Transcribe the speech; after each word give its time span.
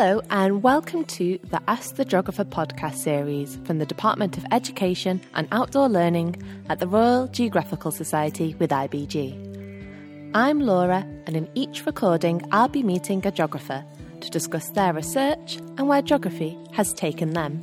Hello, 0.00 0.22
and 0.30 0.62
welcome 0.62 1.04
to 1.04 1.38
the 1.50 1.60
Ask 1.68 1.96
the 1.96 2.06
Geographer 2.06 2.46
podcast 2.46 2.94
series 2.94 3.58
from 3.64 3.76
the 3.80 3.84
Department 3.84 4.38
of 4.38 4.46
Education 4.50 5.20
and 5.34 5.46
Outdoor 5.52 5.90
Learning 5.90 6.42
at 6.70 6.78
the 6.78 6.88
Royal 6.88 7.28
Geographical 7.28 7.90
Society 7.90 8.54
with 8.58 8.70
IBG. 8.70 10.30
I'm 10.34 10.60
Laura, 10.60 11.06
and 11.26 11.36
in 11.36 11.50
each 11.54 11.84
recording, 11.84 12.40
I'll 12.50 12.66
be 12.66 12.82
meeting 12.82 13.26
a 13.26 13.30
geographer 13.30 13.84
to 14.22 14.30
discuss 14.30 14.70
their 14.70 14.94
research 14.94 15.56
and 15.76 15.86
where 15.86 16.00
geography 16.00 16.56
has 16.72 16.94
taken 16.94 17.34
them. 17.34 17.62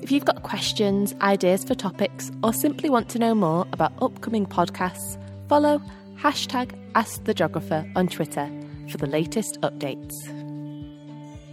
If 0.00 0.10
you've 0.10 0.24
got 0.24 0.44
questions, 0.44 1.14
ideas 1.20 1.62
for 1.62 1.74
topics, 1.74 2.32
or 2.42 2.54
simply 2.54 2.88
want 2.88 3.10
to 3.10 3.18
know 3.18 3.34
more 3.34 3.66
about 3.70 3.92
upcoming 4.00 4.46
podcasts, 4.46 5.18
follow 5.50 5.82
hashtag 6.16 6.70
Ask 6.94 7.22
the 7.24 7.34
Geographer 7.34 7.86
on 7.96 8.08
Twitter 8.08 8.50
for 8.88 8.96
the 8.96 9.06
latest 9.06 9.60
updates. 9.60 10.43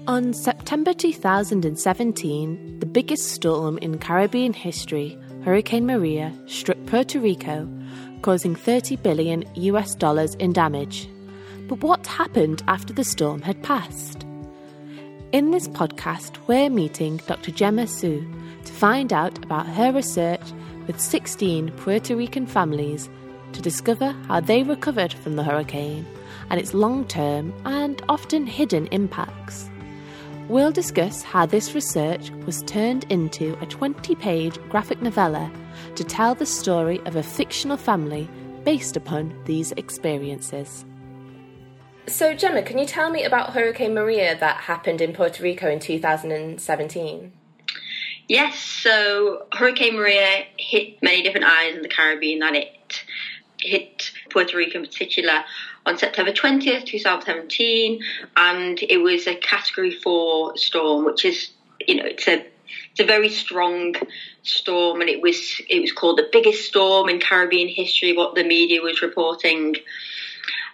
On 0.07 0.33
September 0.33 0.95
2017, 0.95 2.79
the 2.79 2.87
biggest 2.87 3.33
storm 3.33 3.77
in 3.77 3.99
Caribbean 3.99 4.51
history, 4.51 5.15
Hurricane 5.43 5.85
Maria, 5.85 6.33
struck 6.47 6.77
Puerto 6.87 7.19
Rico, 7.19 7.69
causing 8.23 8.55
30 8.55 8.95
billion 8.95 9.45
US 9.53 9.93
dollars 9.93 10.33
in 10.35 10.53
damage. 10.53 11.07
But 11.67 11.83
what 11.83 12.07
happened 12.07 12.63
after 12.67 12.93
the 12.93 13.03
storm 13.03 13.43
had 13.43 13.61
passed? 13.61 14.25
In 15.33 15.51
this 15.51 15.67
podcast, 15.67 16.35
we're 16.47 16.71
meeting 16.71 17.17
Dr. 17.27 17.51
Gemma 17.51 17.85
Sou 17.85 18.25
to 18.65 18.73
find 18.73 19.13
out 19.13 19.37
about 19.45 19.67
her 19.67 19.91
research 19.91 20.51
with 20.87 20.99
16 20.99 21.69
Puerto 21.73 22.15
Rican 22.15 22.47
families 22.47 23.07
to 23.53 23.61
discover 23.61 24.13
how 24.27 24.39
they 24.39 24.63
recovered 24.63 25.13
from 25.13 25.35
the 25.35 25.43
hurricane 25.43 26.07
and 26.49 26.59
its 26.59 26.73
long 26.73 27.05
term 27.05 27.53
and 27.65 28.01
often 28.09 28.47
hidden 28.47 28.87
impacts. 28.87 29.69
We'll 30.51 30.73
discuss 30.73 31.23
how 31.23 31.45
this 31.45 31.73
research 31.73 32.29
was 32.45 32.61
turned 32.63 33.05
into 33.05 33.57
a 33.61 33.65
20 33.65 34.15
page 34.15 34.59
graphic 34.67 35.01
novella 35.01 35.49
to 35.95 36.03
tell 36.03 36.35
the 36.35 36.45
story 36.45 36.99
of 37.05 37.15
a 37.15 37.23
fictional 37.23 37.77
family 37.77 38.27
based 38.65 38.97
upon 38.97 39.33
these 39.45 39.71
experiences. 39.71 40.83
So, 42.07 42.33
Gemma, 42.33 42.63
can 42.63 42.77
you 42.77 42.85
tell 42.85 43.09
me 43.09 43.23
about 43.23 43.53
Hurricane 43.53 43.93
Maria 43.93 44.37
that 44.41 44.57
happened 44.57 44.99
in 44.99 45.13
Puerto 45.13 45.41
Rico 45.41 45.69
in 45.69 45.79
2017? 45.79 47.31
Yes, 48.27 48.59
so 48.59 49.45
Hurricane 49.53 49.95
Maria 49.95 50.43
hit 50.57 51.01
many 51.01 51.23
different 51.23 51.45
islands 51.45 51.77
in 51.77 51.81
the 51.81 51.87
Caribbean 51.87 52.43
and 52.43 52.57
it 52.57 53.05
hit 53.61 54.11
Puerto 54.29 54.57
Rico 54.57 54.79
in 54.79 54.85
particular 54.85 55.45
on 55.85 55.97
September 55.97 56.31
20th, 56.31 56.85
2017, 56.85 58.01
and 58.37 58.79
it 58.87 58.97
was 58.97 59.27
a 59.27 59.35
Category 59.35 59.91
4 59.91 60.57
storm, 60.57 61.05
which 61.05 61.25
is, 61.25 61.49
you 61.87 61.95
know, 61.95 62.05
it's 62.05 62.27
a 62.27 62.45
it's 62.91 62.99
a 62.99 63.05
very 63.05 63.29
strong 63.29 63.95
storm, 64.43 65.01
and 65.01 65.09
it 65.09 65.21
was 65.21 65.61
it 65.69 65.81
was 65.81 65.91
called 65.91 66.17
the 66.17 66.29
biggest 66.31 66.65
storm 66.65 67.09
in 67.09 67.19
Caribbean 67.19 67.67
history. 67.67 68.13
What 68.13 68.35
the 68.35 68.43
media 68.43 68.81
was 68.81 69.01
reporting, 69.01 69.75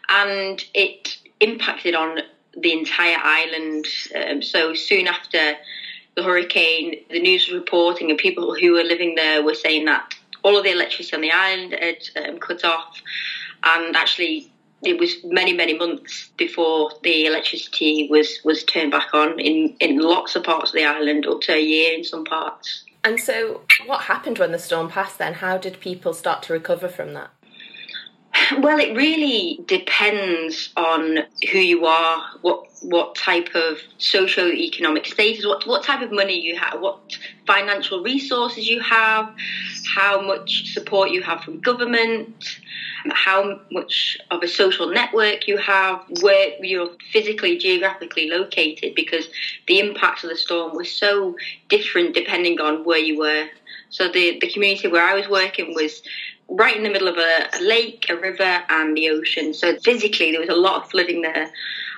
and 0.10 0.64
it 0.74 1.18
impacted 1.40 1.96
on 1.96 2.20
the 2.56 2.74
entire 2.74 3.18
island. 3.18 3.86
Um, 4.16 4.42
so 4.42 4.74
soon 4.74 5.08
after 5.08 5.58
the 6.16 6.24
hurricane, 6.24 7.04
the 7.10 7.20
news 7.20 7.48
was 7.48 7.56
reporting, 7.56 8.10
and 8.10 8.18
people 8.18 8.56
who 8.56 8.74
were 8.74 8.84
living 8.84 9.16
there 9.16 9.44
were 9.44 9.56
saying 9.56 9.86
that 9.86 10.14
all 10.44 10.58
of 10.58 10.64
the 10.64 10.72
electricity 10.72 11.16
on 11.16 11.22
the 11.22 11.32
island 11.32 11.76
had 11.80 12.30
um, 12.30 12.40
cut 12.40 12.64
off, 12.64 13.00
and 13.64 13.96
actually 13.96 14.52
it 14.84 15.00
was 15.00 15.16
many 15.24 15.54
many 15.54 15.78
months 15.78 16.30
before 16.38 16.92
the 17.04 17.26
electricity 17.26 18.08
was 18.10 18.40
was 18.44 18.64
turned 18.64 18.92
back 18.92 19.14
on 19.14 19.40
in 19.40 19.76
in 19.80 20.00
lots 20.00 20.36
of 20.36 20.44
parts 20.44 20.72
of 20.72 20.76
the 20.76 20.86
island 20.86 21.26
up 21.26 21.42
to 21.42 21.54
a 21.54 21.62
year 21.62 21.94
in 21.94 22.04
some 22.04 22.24
parts. 22.24 22.84
And 23.04 23.20
so 23.20 23.62
what 23.86 24.02
happened 24.02 24.38
when 24.38 24.52
the 24.52 24.60
storm 24.60 24.90
passed 24.90 25.18
then? 25.18 25.36
How 25.36 25.58
did 25.58 25.80
people 25.80 26.14
start 26.14 26.44
to 26.44 26.54
recover 26.54 26.90
from 26.90 27.14
that 27.14 27.30
well 28.60 28.80
it 28.80 28.96
really 28.96 29.60
depends 29.66 30.70
on 30.78 31.20
who 31.52 31.58
you 31.58 31.86
are 31.86 32.24
what 32.42 32.66
what 32.82 33.16
type 33.16 33.50
of 33.56 33.78
socio-economic 33.98 35.06
status 35.06 35.46
what 35.46 35.66
what 35.68 35.84
type 35.84 36.02
of 36.02 36.12
money 36.12 36.40
you 36.40 36.56
have 36.56 36.80
what 36.80 37.00
financial 37.46 38.04
resources 38.04 38.68
you 38.68 38.80
have 38.80 39.34
how 39.96 40.22
much 40.22 40.74
support 40.74 41.12
you 41.12 41.22
have 41.22 41.42
from 41.42 41.60
government 41.60 42.60
how 43.12 43.60
much 43.72 44.18
of 44.32 44.44
a 44.44 44.48
social 44.48 44.90
network 44.90 45.48
you 45.48 45.58
have, 45.58 46.04
where 46.22 46.54
you're 46.64 46.92
physically, 47.12 47.58
geographically 47.58 48.30
located, 48.30 48.96
because 48.96 49.28
the 49.68 49.80
impacts 49.80 50.24
of 50.24 50.30
the 50.30 50.36
storm 50.36 50.76
were 50.76 50.86
so 50.86 51.36
different 51.70 52.14
depending 52.14 52.60
on 52.60 52.84
where 52.84 53.00
you 53.00 53.18
were. 53.18 53.48
So 53.90 54.10
the, 54.10 54.40
the 54.40 54.50
community 54.50 54.88
where 54.88 55.06
I 55.06 55.14
was 55.14 55.30
working 55.30 55.74
was 55.74 56.02
right 56.50 56.76
in 56.76 56.84
the 56.84 56.90
middle 56.90 57.08
of 57.08 57.18
a, 57.18 57.50
a 57.60 57.62
lake, 57.62 58.06
a 58.10 58.16
river, 58.16 58.64
and 58.70 58.96
the 58.96 59.10
ocean. 59.10 59.54
So 59.54 59.78
physically, 59.80 60.32
there 60.32 60.40
was 60.40 60.50
a 60.50 60.56
lot 60.56 60.84
of 60.84 60.90
flooding 60.90 61.22
there. 61.22 61.52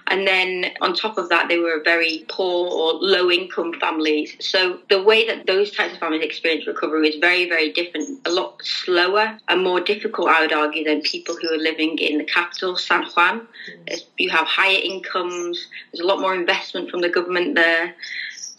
And 0.08 0.26
then 0.26 0.72
on 0.82 0.96
top 0.96 1.20
of 1.20 1.30
that, 1.30 1.50
they 1.50 1.60
were 1.60 1.82
very 1.84 2.26
poor 2.30 2.68
or 2.68 2.94
low 2.94 3.30
income 3.30 3.74
families. 3.80 4.36
So 4.40 4.80
the 4.90 5.04
way 5.04 5.28
that 5.28 5.46
those 5.46 5.72
types 5.72 5.94
of 5.94 6.00
families 6.00 6.24
experience 6.24 6.66
recovery 6.66 7.10
is 7.10 7.16
very, 7.18 7.48
very 7.48 7.72
different, 7.72 8.20
a 8.26 8.32
lot 8.32 8.60
slower 8.64 9.38
and 9.48 9.64
more 9.64 9.80
difficult, 9.80 10.30
I 10.30 10.42
would 10.42 10.54
argue, 10.54 10.84
than 10.84 11.02
people 11.02 11.36
who 11.40 11.54
are 11.54 11.58
living 11.58 12.00
in 12.00 12.18
the 12.18 12.24
capital, 12.24 12.76
San 12.76 13.06
Juan. 13.06 13.48
Mm. 13.88 14.04
You 14.18 14.32
have 14.32 14.48
higher 14.48 14.80
incomes, 14.84 15.68
there's 15.92 16.04
a 16.04 16.08
lot 16.08 16.20
more 16.20 16.34
investment 16.34 16.90
from 16.90 17.02
the 17.02 17.10
government 17.10 17.54
there. 17.54 17.94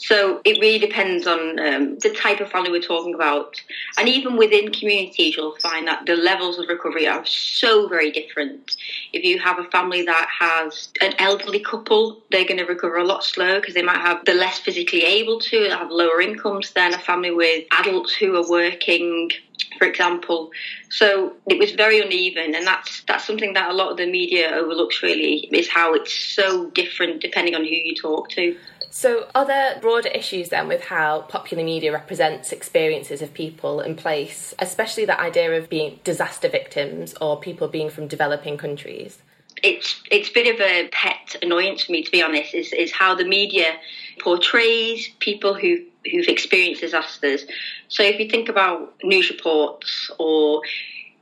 So 0.01 0.41
it 0.47 0.59
really 0.61 0.79
depends 0.79 1.27
on 1.27 1.61
um, 1.61 1.99
the 1.99 2.09
type 2.09 2.41
of 2.41 2.51
family 2.51 2.71
we're 2.71 2.81
talking 2.81 3.15
about. 3.15 3.61
And 3.99 4.09
even 4.09 4.39
within 4.39 4.73
communities, 4.73 5.37
you'll 5.37 5.57
find 5.57 5.87
that 5.89 6.07
the 6.07 6.17
levels 6.17 6.59
of 6.59 6.69
recovery 6.69 7.07
are 7.07 7.25
so 7.27 7.87
very 7.87 8.11
different. 8.11 8.77
If 9.13 9.25
you 9.25 9.39
have 9.39 9.59
a 9.59 9.65
family 9.65 10.03
that 10.07 10.27
has 10.39 10.89
an 11.03 11.13
elderly 11.19 11.61
couple, 11.61 12.19
they're 12.31 12.47
going 12.47 12.57
to 12.59 12.65
recover 12.65 12.97
a 12.97 13.05
lot 13.05 13.25
slower 13.25 13.61
because 13.61 13.75
they 13.75 13.83
might 13.83 14.01
have 14.01 14.25
the 14.25 14.33
less 14.33 14.59
physically 14.59 15.05
able 15.05 15.39
to, 15.41 15.69
have 15.69 15.91
lower 15.91 16.23
incomes 16.23 16.73
than 16.73 16.95
a 16.95 16.99
family 16.99 17.31
with 17.31 17.67
adults 17.79 18.15
who 18.15 18.37
are 18.37 18.49
working 18.49 19.31
for 19.79 19.87
example. 19.87 20.51
So 20.91 21.37
it 21.49 21.59
was 21.59 21.73
very 21.73 22.01
uneven, 22.01 22.55
and 22.55 22.67
that's 22.67 23.03
that's 23.07 23.27
something 23.27 23.53
that 23.55 23.71
a 23.71 23.75
lot 23.75 23.91
of 23.91 23.97
the 23.99 24.07
media 24.07 24.51
overlooks. 24.53 25.03
Really, 25.03 25.49
is 25.53 25.69
how 25.69 25.95
it's 25.95 26.13
so 26.13 26.71
different 26.71 27.23
depending 27.23 27.55
on 27.55 27.63
who 27.63 27.71
you 27.71 27.95
talk 27.95 28.29
to. 28.31 28.57
So, 28.93 29.29
are 29.37 29.47
there 29.47 29.79
broader 29.81 30.09
issues 30.09 30.49
then 30.49 30.67
with 30.67 30.83
how 30.83 31.23
popular 31.23 31.63
media 31.63 31.93
represents 31.93 32.51
experiences 32.51 33.23
of 33.23 33.33
people 33.33 33.81
in 33.81 33.95
place, 33.95 34.53
especially 34.59 35.05
that 35.05 35.21
idea 35.21 35.57
of 35.57 35.69
being 35.69 36.01
disaster 36.03 36.49
victims 36.49 37.15
or 37.21 37.39
people 37.39 37.69
being 37.69 37.89
from 37.89 38.09
developing 38.09 38.59
countries? 38.59 39.19
It's 39.63 40.03
it's 40.11 40.29
a 40.29 40.33
bit 40.33 40.53
of 40.53 40.61
a 40.61 40.89
pet 40.89 41.37
annoyance 41.41 41.85
for 41.85 41.93
me, 41.93 42.03
to 42.03 42.11
be 42.11 42.21
honest. 42.21 42.53
Is 42.53 42.73
is 42.73 42.91
how 42.91 43.15
the 43.15 43.25
media 43.25 43.77
portrays 44.19 45.09
people 45.21 45.55
who 45.55 45.85
who've 46.11 46.27
experienced 46.27 46.81
disasters. 46.81 47.45
So, 47.87 48.03
if 48.03 48.19
you 48.19 48.29
think 48.29 48.49
about 48.49 48.95
news 49.05 49.31
reports 49.31 50.11
or 50.19 50.63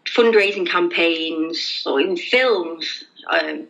fundraising 0.06 0.66
campaigns 0.66 1.82
or 1.84 2.00
even 2.00 2.16
films. 2.16 3.04
Um, 3.30 3.66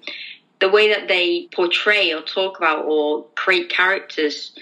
the 0.61 0.69
way 0.69 0.89
that 0.89 1.09
they 1.09 1.49
portray 1.53 2.13
or 2.13 2.23
talk 2.23 2.59
about 2.59 2.85
or 2.85 3.25
create 3.37 3.69
characters 3.71 4.53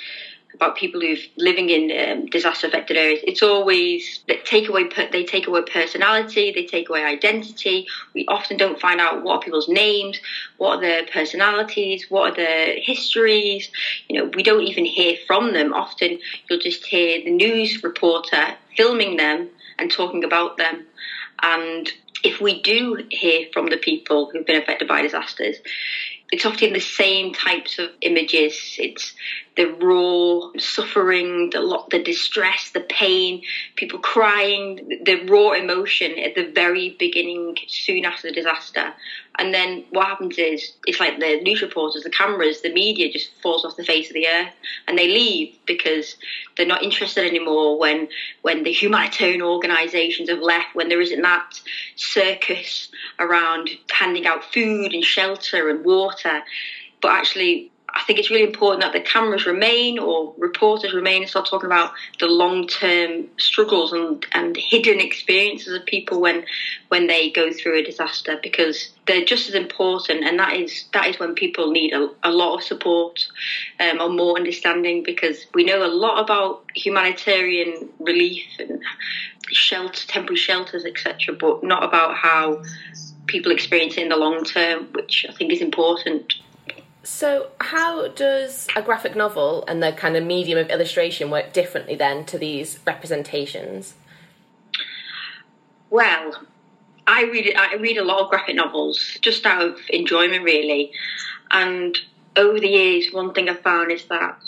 about 0.56 0.74
people 0.76 1.00
who've 1.00 1.20
living 1.36 1.68
in 1.68 1.84
um, 2.00 2.26
disaster 2.26 2.66
affected 2.66 2.96
areas 2.96 3.20
it's 3.24 3.42
always 3.42 4.20
they 4.26 4.36
take 4.38 4.68
away 4.68 4.88
they 5.12 5.22
take 5.24 5.46
away 5.46 5.60
personality 5.62 6.50
they 6.50 6.64
take 6.64 6.88
away 6.88 7.04
identity. 7.04 7.86
We 8.14 8.24
often 8.26 8.56
don't 8.56 8.80
find 8.80 9.00
out 9.00 9.22
what 9.22 9.36
are 9.36 9.40
people's 9.40 9.68
names 9.68 10.18
what 10.56 10.78
are 10.78 10.80
their 10.80 11.04
personalities 11.06 12.06
what 12.08 12.32
are 12.32 12.36
their 12.36 12.76
histories. 12.80 13.70
You 14.08 14.18
know 14.18 14.30
we 14.34 14.42
don't 14.42 14.62
even 14.62 14.84
hear 14.86 15.16
from 15.26 15.52
them. 15.52 15.74
Often 15.74 16.18
you'll 16.48 16.58
just 16.60 16.84
hear 16.86 17.22
the 17.22 17.30
news 17.30 17.82
reporter 17.82 18.56
filming 18.76 19.16
them 19.16 19.48
and 19.78 19.90
talking 19.90 20.24
about 20.24 20.56
them. 20.56 20.86
And 21.42 21.92
if 22.26 22.40
we 22.40 22.60
do 22.60 22.98
hear 23.10 23.46
from 23.52 23.66
the 23.68 23.76
people 23.76 24.28
who've 24.30 24.44
been 24.44 24.60
affected 24.60 24.88
by 24.88 25.00
disasters, 25.00 25.56
it's 26.32 26.44
often 26.44 26.72
the 26.72 26.80
same 26.80 27.32
types 27.32 27.78
of 27.78 27.92
images. 28.00 28.74
It's 28.78 29.14
the 29.56 29.68
raw 29.68 30.50
suffering, 30.58 31.50
the 31.50 31.60
lot, 31.60 31.88
the 31.90 32.02
distress, 32.02 32.70
the 32.74 32.80
pain, 32.80 33.42
people 33.76 34.00
crying, 34.00 34.98
the 35.04 35.24
raw 35.26 35.52
emotion 35.52 36.18
at 36.18 36.34
the 36.34 36.50
very 36.52 36.96
beginning, 36.98 37.56
soon 37.68 38.04
after 38.04 38.26
the 38.26 38.34
disaster. 38.34 38.92
And 39.38 39.52
then 39.52 39.84
what 39.90 40.06
happens 40.06 40.38
is 40.38 40.72
it's 40.86 40.98
like 40.98 41.20
the 41.20 41.40
news 41.42 41.60
reporters, 41.62 42.02
the 42.02 42.10
cameras, 42.10 42.62
the 42.62 42.72
media 42.72 43.12
just 43.12 43.30
falls 43.42 43.64
off 43.64 43.76
the 43.76 43.84
face 43.84 44.08
of 44.08 44.14
the 44.14 44.26
earth, 44.26 44.52
and 44.88 44.96
they 44.96 45.08
leave 45.08 45.54
because 45.66 46.16
they're 46.56 46.66
not 46.66 46.82
interested 46.82 47.26
anymore. 47.26 47.78
When 47.78 48.08
when 48.42 48.62
the 48.64 48.72
humanitarian 48.72 49.42
organisations 49.42 50.30
have 50.30 50.40
left, 50.40 50.74
when 50.74 50.88
there 50.88 51.00
isn't 51.00 51.22
that 51.22 51.60
circus 51.96 52.88
around 53.18 53.70
handing 53.90 54.26
out 54.26 54.44
food 54.52 54.92
and 54.92 55.04
shelter 55.04 55.68
and 55.68 55.84
water, 55.84 56.42
but 57.02 57.12
actually 57.12 57.70
I 57.96 58.02
think 58.02 58.18
it's 58.18 58.28
really 58.28 58.44
important 58.44 58.82
that 58.82 58.92
the 58.92 59.00
cameras 59.00 59.46
remain 59.46 59.98
or 59.98 60.34
reporters 60.36 60.92
remain 60.92 61.22
and 61.22 61.30
start 61.30 61.46
talking 61.46 61.66
about 61.66 61.92
the 62.20 62.26
long 62.26 62.66
term 62.66 63.26
struggles 63.38 63.90
and, 63.90 64.24
and 64.32 64.54
hidden 64.54 65.00
experiences 65.00 65.72
of 65.72 65.86
people 65.86 66.20
when 66.20 66.44
when 66.88 67.06
they 67.06 67.30
go 67.30 67.50
through 67.50 67.78
a 67.78 67.82
disaster 67.82 68.38
because 68.42 68.90
they're 69.06 69.24
just 69.24 69.48
as 69.48 69.54
important 69.54 70.24
and 70.24 70.38
that 70.38 70.54
is 70.54 70.84
that 70.92 71.06
is 71.06 71.18
when 71.18 71.34
people 71.34 71.70
need 71.70 71.94
a, 71.94 72.08
a 72.22 72.30
lot 72.30 72.56
of 72.56 72.62
support 72.62 73.26
um, 73.80 73.98
or 73.98 74.10
more 74.10 74.36
understanding 74.36 75.02
because 75.02 75.46
we 75.54 75.64
know 75.64 75.82
a 75.82 75.88
lot 75.88 76.22
about 76.22 76.64
humanitarian 76.74 77.88
relief 77.98 78.44
and 78.58 78.82
shelter 79.50 80.06
temporary 80.06 80.36
shelters 80.36 80.84
etc 80.84 81.34
but 81.34 81.62
not 81.62 81.82
about 81.82 82.14
how 82.14 82.62
people 83.26 83.50
experience 83.50 83.94
it 83.96 84.02
in 84.02 84.10
the 84.10 84.16
long 84.16 84.44
term 84.44 84.84
which 84.92 85.24
I 85.26 85.32
think 85.32 85.50
is 85.50 85.62
important 85.62 86.34
so, 87.06 87.50
how 87.60 88.08
does 88.08 88.66
a 88.74 88.82
graphic 88.82 89.14
novel 89.14 89.64
and 89.68 89.80
the 89.80 89.92
kind 89.92 90.16
of 90.16 90.24
medium 90.24 90.58
of 90.58 90.70
illustration 90.70 91.30
work 91.30 91.52
differently 91.52 91.94
then 91.94 92.24
to 92.26 92.36
these 92.36 92.80
representations? 92.84 93.94
Well, 95.88 96.34
I 97.06 97.22
read 97.22 97.54
I 97.56 97.76
read 97.76 97.96
a 97.96 98.04
lot 98.04 98.24
of 98.24 98.30
graphic 98.30 98.56
novels 98.56 99.18
just 99.20 99.46
out 99.46 99.62
of 99.62 99.78
enjoyment, 99.90 100.42
really. 100.42 100.90
And 101.52 101.96
over 102.34 102.58
the 102.58 102.66
years, 102.66 103.12
one 103.12 103.32
thing 103.32 103.48
I 103.48 103.54
found 103.54 103.92
is 103.92 104.06
that 104.06 104.42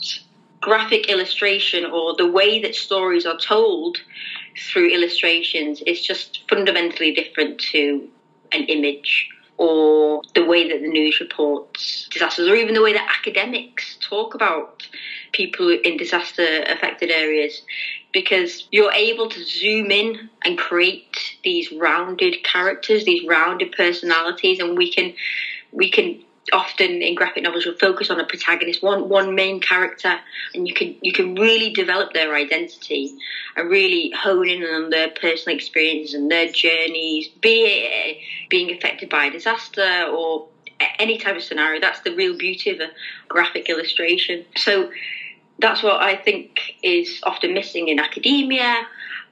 graphic 0.61 1.09
illustration 1.09 1.85
or 1.85 2.17
the 2.17 2.29
way 2.29 2.61
that 2.63 2.75
stories 2.75 3.25
are 3.25 3.39
told 3.39 3.99
through 4.73 4.91
illustrations 4.91 5.81
is 5.83 6.03
just 6.03 6.43
fundamentally 6.51 7.15
different 7.15 7.61
to 7.71 8.09
an 8.51 8.65
image 8.65 9.29
or 9.59 10.23
the 10.35 10.45
way 10.45 10.69
that 10.69 10.81
the 10.81 10.89
news 10.89 11.21
reports 11.21 12.09
disasters, 12.11 12.49
or 12.49 12.55
even 12.55 12.75
the 12.75 12.83
way 12.83 12.93
that 12.93 13.17
academics 13.19 13.97
talk 14.01 14.35
about 14.35 14.89
people 15.33 15.69
in 15.69 15.97
disaster 15.97 16.63
affected 16.67 17.11
areas, 17.11 17.63
because 18.13 18.67
you're 18.71 18.93
able 18.93 19.29
to 19.29 19.45
zoom 19.45 19.91
in 19.91 20.31
and 20.45 20.57
create 20.57 21.37
these 21.45 21.71
rounded 21.73 22.37
characters, 22.45 23.05
these 23.05 23.25
rounded 23.27 23.73
personalities, 23.73 24.61
and 24.61 24.77
we 24.79 24.91
can 24.93 25.13
we 25.73 25.91
can 25.91 26.23
often 26.53 27.03
in 27.03 27.15
graphic 27.15 27.43
novels 27.43 27.65
you'll 27.65 27.75
focus 27.75 28.11
on 28.11 28.21
a 28.21 28.25
protagonist, 28.25 28.83
one 28.83 29.09
one 29.09 29.35
main 29.35 29.61
character, 29.61 30.21
and 30.55 30.67
you 30.67 30.75
can 30.75 30.95
you 31.03 31.13
can 31.13 31.35
really 31.35 31.71
develop 31.71 32.13
their 32.13 32.35
identity 32.35 33.15
and 33.57 33.69
really 33.71 34.11
hone 34.11 34.49
in 34.49 34.63
on 34.63 34.91
their 34.91 35.09
personal 35.09 35.57
experiences 35.57 36.15
and 36.15 36.31
their 36.31 36.51
journeys, 36.51 37.29
be 37.41 37.65
it 37.65 38.19
being 38.49 38.71
affected 38.71 39.09
by 39.09 39.27
a 39.27 39.31
disaster 39.31 40.07
or 40.11 40.47
any 40.99 41.19
type 41.19 41.37
of 41.37 41.43
scenario. 41.43 41.81
That's 41.81 42.01
the 42.01 42.15
real 42.15 42.37
beauty 42.37 42.71
of 42.71 42.81
a 42.81 42.91
graphic 43.29 43.69
illustration. 43.69 44.45
So 44.57 44.91
that's 45.59 45.83
what 45.83 46.01
I 46.01 46.17
think 46.17 46.77
is 46.83 47.19
often 47.25 47.53
missing 47.53 47.89
in 47.89 47.99
academia 47.99 48.87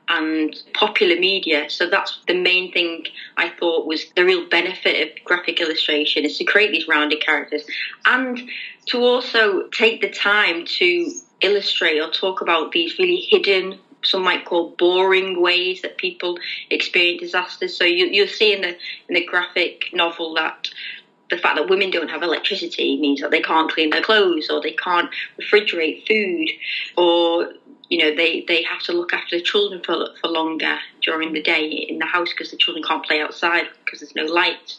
and 0.09 0.57
popular 0.73 1.19
media. 1.19 1.69
So 1.69 1.89
that's 1.89 2.19
the 2.27 2.35
main 2.35 2.73
thing 2.73 3.07
I 3.37 3.49
thought 3.49 3.87
was 3.87 4.07
the 4.15 4.25
real 4.25 4.49
benefit 4.49 5.09
of 5.09 5.25
graphic 5.25 5.61
illustration 5.61 6.25
is 6.25 6.39
to 6.39 6.45
create 6.45 6.71
these 6.71 6.87
rounded 6.87 7.21
characters 7.21 7.65
and 8.05 8.41
to 8.87 9.03
also 9.03 9.69
take 9.73 10.01
the 10.01 10.11
time 10.11 10.65
to 10.65 11.11
illustrate 11.41 12.01
or 12.01 12.11
talk 12.11 12.41
about 12.41 12.73
these 12.73 12.99
really 12.99 13.27
hidden 13.29 13.79
some 14.05 14.23
might 14.23 14.45
call 14.45 14.71
boring 14.79 15.41
ways 15.41 15.83
that 15.83 15.99
people 15.99 16.39
experience 16.71 17.21
disasters. 17.21 17.77
So 17.77 17.85
you, 17.85 18.07
you'll 18.07 18.29
see 18.29 18.53
in 18.53 18.61
the 18.61 18.77
in 19.09 19.15
the 19.15 19.25
graphic 19.25 19.91
novel 19.93 20.35
that 20.35 20.69
the 21.29 21.37
fact 21.37 21.57
that 21.57 21.69
women 21.69 21.91
don't 21.91 22.09
have 22.09 22.23
electricity 22.23 22.99
means 23.01 23.21
that 23.21 23.33
they 23.33 23.41
can't 23.41 23.71
clean 23.71 23.91
their 23.91 24.03
clothes 24.03 24.49
or 24.49 24.61
they 24.61 24.73
can't 24.73 25.11
refrigerate 25.41 26.07
food 26.07 26.51
or 26.97 27.53
you 27.89 27.99
know 27.99 28.15
they, 28.15 28.45
they 28.49 28.63
have 28.63 28.81
to 28.83 28.93
look 28.93 29.13
after 29.13 29.37
the 29.37 29.43
children 29.43 29.83
for, 29.85 30.09
for 30.21 30.29
longer 30.29 30.79
during 31.03 31.33
the 31.33 31.43
day 31.43 31.67
in 31.67 31.99
the 31.99 32.07
house 32.07 32.31
because 32.31 32.51
the 32.51 32.57
children 32.57 32.83
can't 32.83 33.05
play 33.05 33.21
outside 33.21 33.65
because 33.85 34.01
there's 34.01 34.15
no 34.15 34.25
light 34.25 34.77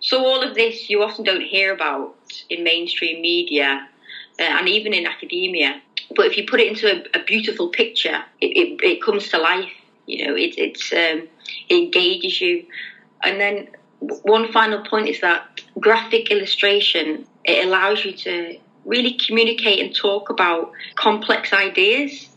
so 0.00 0.24
all 0.24 0.42
of 0.42 0.54
this 0.54 0.88
you 0.88 1.02
often 1.02 1.24
don't 1.24 1.42
hear 1.42 1.72
about 1.72 2.14
in 2.48 2.62
mainstream 2.62 3.20
media 3.20 3.88
uh, 4.38 4.42
and 4.42 4.68
even 4.68 4.94
in 4.94 5.06
academia. 5.06 5.80
But 6.14 6.26
if 6.26 6.36
you 6.36 6.46
put 6.46 6.60
it 6.60 6.68
into 6.68 6.88
a, 6.88 7.20
a 7.20 7.24
beautiful 7.24 7.68
picture 7.68 8.22
it, 8.40 8.46
it, 8.46 8.80
it, 8.82 9.02
comes 9.02 9.28
to 9.28 9.38
life 9.38 9.70
you 10.06 10.26
know 10.26 10.34
it, 10.34 10.54
it's 10.56 10.92
um, 10.92 11.28
it 11.68 11.84
engages 11.84 12.40
you. 12.40 12.66
And 13.22 13.40
then 13.40 13.68
one 14.00 14.52
final 14.52 14.84
point 14.84 15.08
is 15.08 15.20
that 15.20 15.60
graphic 15.80 16.30
illustration 16.30 17.26
it 17.44 17.66
allows 17.66 18.04
you 18.04 18.12
to 18.12 18.58
really 18.88 19.12
communicate 19.12 19.78
and 19.78 19.94
talk 19.94 20.30
about 20.30 20.72
complex 20.96 21.52
ideas 21.52 22.28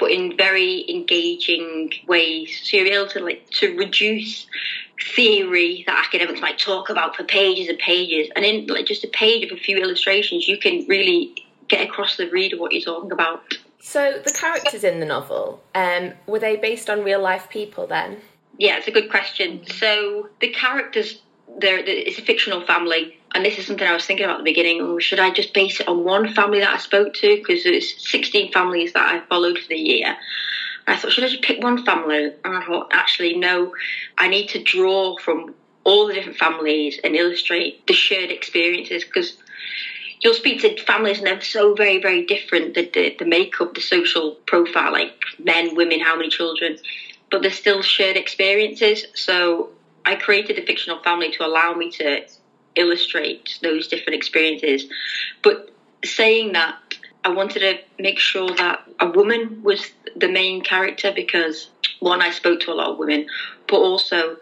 but 0.00 0.10
in 0.10 0.34
very 0.34 0.90
engaging 0.90 1.92
ways. 2.08 2.58
So 2.64 2.78
you're 2.78 2.86
able 2.86 3.08
to 3.08 3.20
like 3.20 3.48
to 3.50 3.76
reduce 3.76 4.46
theory 5.14 5.84
that 5.86 6.04
academics 6.06 6.40
might 6.40 6.58
talk 6.58 6.88
about 6.88 7.14
for 7.14 7.22
pages 7.22 7.68
and 7.68 7.78
pages, 7.78 8.28
and 8.34 8.44
in 8.44 8.66
like 8.66 8.86
just 8.86 9.04
a 9.04 9.08
page 9.08 9.44
of 9.44 9.56
a 9.56 9.60
few 9.60 9.76
illustrations, 9.76 10.48
you 10.48 10.58
can 10.58 10.86
really 10.88 11.46
get 11.68 11.86
across 11.86 12.16
the 12.16 12.28
reader 12.30 12.58
what 12.58 12.72
you're 12.72 12.82
talking 12.82 13.12
about. 13.12 13.42
So 13.78 14.20
the 14.24 14.32
characters 14.32 14.84
in 14.84 15.00
the 15.00 15.06
novel, 15.06 15.62
um, 15.74 16.12
were 16.26 16.38
they 16.38 16.56
based 16.56 16.90
on 16.90 17.04
real 17.04 17.20
life 17.20 17.48
people 17.50 17.86
then? 17.86 18.18
Yeah, 18.58 18.78
it's 18.78 18.88
a 18.88 18.90
good 18.90 19.10
question. 19.10 19.66
So 19.66 20.28
the 20.40 20.48
characters, 20.48 21.20
there, 21.58 21.78
it's 21.78 22.18
a 22.18 22.22
fictional 22.22 22.66
family 22.66 23.19
and 23.34 23.44
this 23.44 23.58
is 23.58 23.66
something 23.66 23.86
I 23.86 23.94
was 23.94 24.04
thinking 24.04 24.24
about 24.24 24.38
at 24.38 24.44
the 24.44 24.50
beginning. 24.50 24.98
Should 24.98 25.20
I 25.20 25.30
just 25.30 25.54
base 25.54 25.80
it 25.80 25.88
on 25.88 26.04
one 26.04 26.32
family 26.34 26.60
that 26.60 26.74
I 26.74 26.78
spoke 26.78 27.14
to? 27.14 27.36
Because 27.36 27.62
there's 27.62 27.94
16 28.10 28.52
families 28.52 28.92
that 28.92 29.06
I 29.06 29.20
followed 29.28 29.58
for 29.58 29.68
the 29.68 29.76
year. 29.76 30.16
And 30.86 30.96
I 30.96 30.96
thought, 30.96 31.12
should 31.12 31.24
I 31.24 31.28
just 31.28 31.42
pick 31.42 31.62
one 31.62 31.84
family? 31.84 32.32
And 32.44 32.56
I 32.56 32.64
thought, 32.64 32.88
actually, 32.92 33.36
no, 33.36 33.72
I 34.18 34.28
need 34.28 34.48
to 34.48 34.62
draw 34.62 35.16
from 35.18 35.54
all 35.84 36.06
the 36.06 36.14
different 36.14 36.38
families 36.38 36.98
and 37.04 37.14
illustrate 37.14 37.86
the 37.86 37.92
shared 37.92 38.30
experiences 38.30 39.04
because 39.04 39.36
you'll 40.20 40.34
speak 40.34 40.60
to 40.60 40.76
families 40.84 41.18
and 41.18 41.26
they're 41.26 41.40
so 41.40 41.74
very, 41.74 42.00
very 42.00 42.24
different. 42.26 42.74
The, 42.74 42.90
the, 42.92 43.16
the 43.18 43.24
makeup, 43.24 43.74
the 43.74 43.80
social 43.80 44.32
profile, 44.46 44.92
like 44.92 45.12
men, 45.38 45.76
women, 45.76 46.00
how 46.00 46.16
many 46.16 46.28
children, 46.28 46.78
but 47.30 47.42
there's 47.42 47.54
still 47.54 47.82
shared 47.82 48.16
experiences. 48.16 49.04
So 49.14 49.70
I 50.04 50.16
created 50.16 50.58
a 50.58 50.66
fictional 50.66 51.00
family 51.02 51.30
to 51.32 51.46
allow 51.46 51.74
me 51.74 51.90
to 51.92 52.26
illustrate 52.76 53.58
those 53.62 53.88
different 53.88 54.16
experiences. 54.16 54.84
But 55.42 55.70
saying 56.04 56.52
that, 56.52 56.76
I 57.24 57.30
wanted 57.30 57.60
to 57.60 58.02
make 58.02 58.18
sure 58.18 58.48
that 58.56 58.82
a 58.98 59.10
woman 59.10 59.62
was 59.62 59.90
the 60.16 60.28
main 60.28 60.62
character 60.62 61.12
because 61.14 61.68
one, 62.00 62.22
I 62.22 62.30
spoke 62.30 62.60
to 62.60 62.72
a 62.72 62.74
lot 62.74 62.92
of 62.92 62.98
women, 62.98 63.26
but 63.68 63.76
also 63.76 64.36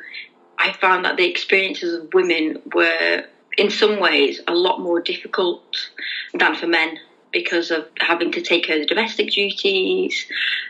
I 0.58 0.72
found 0.72 1.04
that 1.04 1.16
the 1.16 1.28
experiences 1.28 1.94
of 1.94 2.14
women 2.14 2.62
were 2.74 3.24
in 3.56 3.70
some 3.70 3.98
ways 3.98 4.40
a 4.46 4.54
lot 4.54 4.80
more 4.80 5.00
difficult 5.00 5.90
than 6.34 6.54
for 6.54 6.66
men 6.66 6.98
because 7.32 7.70
of 7.70 7.86
having 7.98 8.32
to 8.32 8.40
take 8.40 8.64
care 8.64 8.76
of 8.76 8.82
the 8.82 8.86
domestic 8.86 9.30
duties 9.30 10.26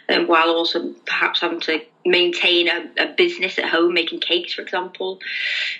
and 0.08 0.26
while 0.26 0.48
also 0.50 0.92
perhaps 1.06 1.40
having 1.40 1.60
to 1.60 1.80
maintain 2.10 2.68
a, 2.68 2.90
a, 2.98 3.14
business 3.14 3.58
at 3.58 3.66
home, 3.66 3.94
making 3.94 4.20
cakes, 4.20 4.54
for 4.54 4.62
example, 4.62 5.18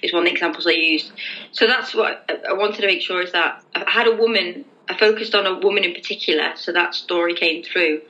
is 0.02 0.12
one 0.12 0.22
of 0.22 0.26
the 0.26 0.32
examples 0.32 0.66
I 0.66 0.72
used. 0.72 1.12
So 1.52 1.66
that's 1.66 1.94
what 1.94 2.28
I 2.48 2.52
wanted 2.52 2.80
to 2.80 2.86
make 2.86 3.02
sure 3.02 3.22
is 3.22 3.32
that 3.32 3.62
I 3.74 3.90
had 3.90 4.06
a 4.06 4.16
woman. 4.16 4.64
I 4.88 4.96
focused 4.96 5.34
on 5.34 5.46
a 5.46 5.58
woman 5.58 5.84
in 5.84 5.92
particular, 5.92 6.52
so 6.56 6.72
that 6.72 6.94
story 6.94 7.34
came 7.34 7.62
through. 7.62 8.02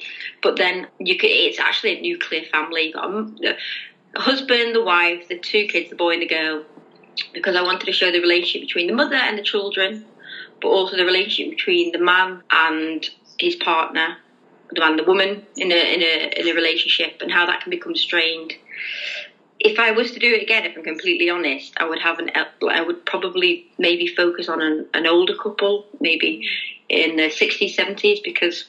But 0.43 0.57
then 0.57 0.87
you 0.99 1.19
could, 1.19 1.31
it's 1.31 1.59
actually 1.59 1.99
a 1.99 2.01
nuclear 2.01 2.45
family. 2.45 2.93
the 2.93 3.57
husband, 4.17 4.75
the 4.75 4.83
wife, 4.83 5.29
the 5.29 5.39
two 5.39 5.67
kids, 5.67 5.91
the 5.91 5.97
boy 5.97 6.13
and 6.13 6.23
the 6.23 6.29
girl, 6.29 6.65
because 7.33 7.57
I 7.57 7.63
wanted 7.63 7.87
to 7.87 7.93
show 7.93 8.13
the 8.13 8.21
relationship 8.21 8.69
between 8.69 8.87
the 8.87 8.95
mother 8.95 9.17
and 9.17 9.37
the 9.37 9.43
children, 9.43 10.05
but 10.63 10.69
also 10.69 10.97
the 10.97 11.05
relationship 11.05 11.57
between 11.57 11.93
the 11.93 11.99
man 11.99 12.43
and 12.51 13.09
his 13.39 13.57
partner 13.57 14.19
the 14.71 14.81
man, 14.81 14.97
the 14.97 15.05
woman 15.05 15.47
in 15.57 15.73
a 15.73 15.95
in 15.95 16.03
a 16.03 16.41
in 16.41 16.49
a 16.49 16.55
relationship, 16.55 17.21
and 17.21 17.31
how 17.31 17.47
that 17.47 17.61
can 17.63 17.71
become 17.71 17.97
strained. 17.97 18.55
If 19.61 19.79
I 19.79 19.91
was 19.91 20.13
to 20.13 20.21
do 20.21 20.33
it 20.33 20.43
again, 20.43 20.65
if 20.65 20.77
I'm 20.77 20.85
completely 20.85 21.31
honest, 21.31 21.73
I 21.79 21.85
would 21.85 21.99
have 21.99 22.19
an 22.19 22.31
I 22.69 22.81
would 22.81 23.05
probably 23.05 23.67
maybe 23.79 24.07
focus 24.07 24.49
on 24.49 24.63
an, 24.63 24.87
an 24.95 25.07
older 25.07 25.35
couple, 25.35 25.87
maybe 26.01 26.49
in 26.89 27.17
the 27.17 27.25
60s, 27.25 27.75
70s, 27.75 28.23
because 28.23 28.65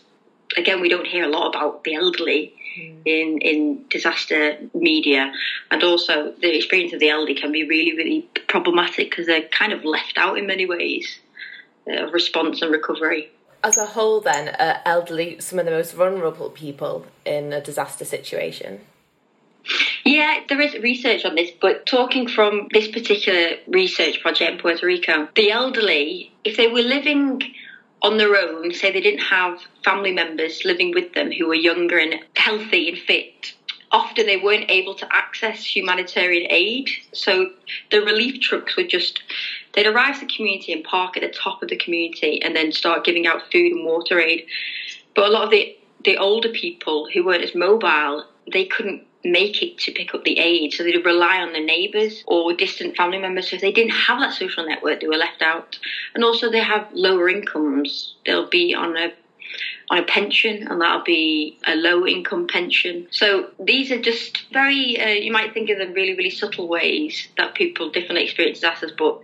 again, 0.58 0.82
we 0.82 0.90
don't 0.90 1.06
hear 1.06 1.24
a 1.24 1.30
lot 1.30 1.48
about 1.48 1.84
the 1.84 1.94
elderly 1.94 2.54
mm. 2.78 2.96
in 3.06 3.38
in 3.40 3.86
disaster 3.90 4.58
media, 4.74 5.32
and 5.70 5.84
also 5.84 6.34
the 6.42 6.56
experience 6.56 6.94
of 6.94 7.00
the 7.00 7.10
elderly 7.10 7.36
can 7.36 7.52
be 7.52 7.68
really, 7.68 7.96
really 7.96 8.28
problematic 8.48 9.10
because 9.10 9.28
they're 9.28 9.48
kind 9.50 9.74
of 9.74 9.86
left 9.86 10.18
out 10.18 10.38
in 10.38 10.48
many 10.48 10.66
ways 10.66 11.20
of 11.88 12.10
uh, 12.10 12.12
response 12.12 12.62
and 12.62 12.72
recovery 12.72 13.30
as 13.64 13.78
a 13.78 13.86
whole, 13.86 14.22
then, 14.22 14.56
are 14.60 14.82
elderly 14.86 15.40
some 15.40 15.60
of 15.60 15.66
the 15.66 15.72
most 15.72 15.94
vulnerable 15.94 16.50
people 16.50 17.06
in 17.26 17.54
a 17.54 17.62
disaster 17.62 18.06
situation? 18.06 18.82
Yeah, 20.06 20.42
there 20.48 20.62
is 20.62 20.74
research 20.76 21.26
on 21.26 21.36
this, 21.36 21.52
but 21.62 21.86
talking 21.86 22.28
from 22.28 22.68
this 22.72 22.88
particular 22.88 23.58
research 23.68 24.22
project 24.22 24.52
in 24.52 24.58
Puerto 24.58 24.86
Rico, 24.86 25.28
the 25.36 25.52
elderly, 25.52 26.32
if 26.44 26.58
they 26.58 26.68
were 26.68 26.82
living 26.82 27.42
on 28.02 28.18
their 28.18 28.36
own, 28.36 28.74
say 28.74 28.92
they 28.92 29.02
didn't 29.02 29.20
have 29.20 29.60
family 29.84 30.14
members 30.14 30.64
living 30.64 30.94
with 30.94 31.14
them 31.14 31.32
who 31.32 31.48
were 31.48 31.56
younger 31.56 31.98
and 31.98 32.16
healthy 32.36 32.90
and 32.90 32.98
fit, 32.98 33.54
often 33.92 34.26
they 34.26 34.38
weren't 34.38 34.70
able 34.70 34.96
to 34.96 35.08
access 35.14 35.64
humanitarian 35.64 36.50
aid. 36.50 36.90
So 37.14 37.52
the 37.92 38.02
relief 38.02 38.42
trucks 38.42 38.78
were 38.78 38.84
just, 38.84 39.22
they'd 39.74 39.88
arrive 39.88 40.20
to 40.20 40.26
the 40.26 40.34
community 40.34 40.74
and 40.74 40.84
park 40.84 41.18
at 41.18 41.22
the 41.22 41.30
top 41.30 41.62
of 41.62 41.70
the 41.70 41.78
community 41.78 42.42
and 42.42 42.56
then 42.56 42.72
start 42.72 43.06
giving 43.06 43.28
out 43.28 43.52
food 43.52 43.72
and 43.72 43.86
water 43.86 44.20
aid. 44.20 44.46
But 45.16 45.26
a 45.26 45.32
lot 45.32 45.44
of 45.44 45.52
the, 45.52 45.76
the 46.04 46.18
older 46.18 46.50
people 46.50 47.08
who 47.14 47.26
weren't 47.26 47.44
as 47.44 47.56
mobile, 47.56 48.26
they 48.52 48.66
couldn't 48.66 49.04
make 49.24 49.62
it 49.62 49.78
to 49.78 49.92
pick 49.92 50.16
up 50.16 50.24
the 50.24 50.40
aid. 50.40 50.74
So 50.74 50.84
they'd 50.84 51.06
rely 51.06 51.42
on 51.42 51.52
their 51.52 51.64
neighbours 51.64 52.24
or 52.26 52.54
distant 52.54 52.96
family 52.96 53.18
members. 53.18 53.50
So 53.50 53.58
if 53.58 53.62
they 53.62 53.72
didn't 53.72 53.92
have 53.92 54.20
that 54.20 54.34
social 54.34 54.66
network, 54.66 55.02
they 55.02 55.08
were 55.08 55.18
left 55.18 55.42
out. 55.42 55.78
And 56.14 56.24
also 56.24 56.50
they 56.50 56.62
have 56.62 56.88
lower 56.94 57.30
incomes. 57.30 58.16
They'll 58.26 58.50
be 58.50 58.74
on 58.74 58.96
a 58.98 59.12
on 59.92 59.98
a 59.98 60.04
pension, 60.04 60.68
and 60.68 60.80
that'll 60.80 61.04
be 61.04 61.58
a 61.66 61.76
low 61.76 62.06
income 62.06 62.46
pension. 62.46 63.08
So 63.10 63.50
these 63.60 63.92
are 63.92 64.00
just 64.00 64.46
very, 64.54 65.00
uh, 65.02 65.08
you 65.08 65.32
might 65.32 65.52
think 65.52 65.72
of 65.72 65.80
them 65.80 65.94
really, 65.94 66.16
really 66.16 66.30
subtle 66.30 66.68
ways 66.68 67.28
that 67.38 67.56
people 67.56 67.90
differently 67.90 68.24
experience 68.26 68.60
disasters, 68.60 68.92
but 68.96 69.20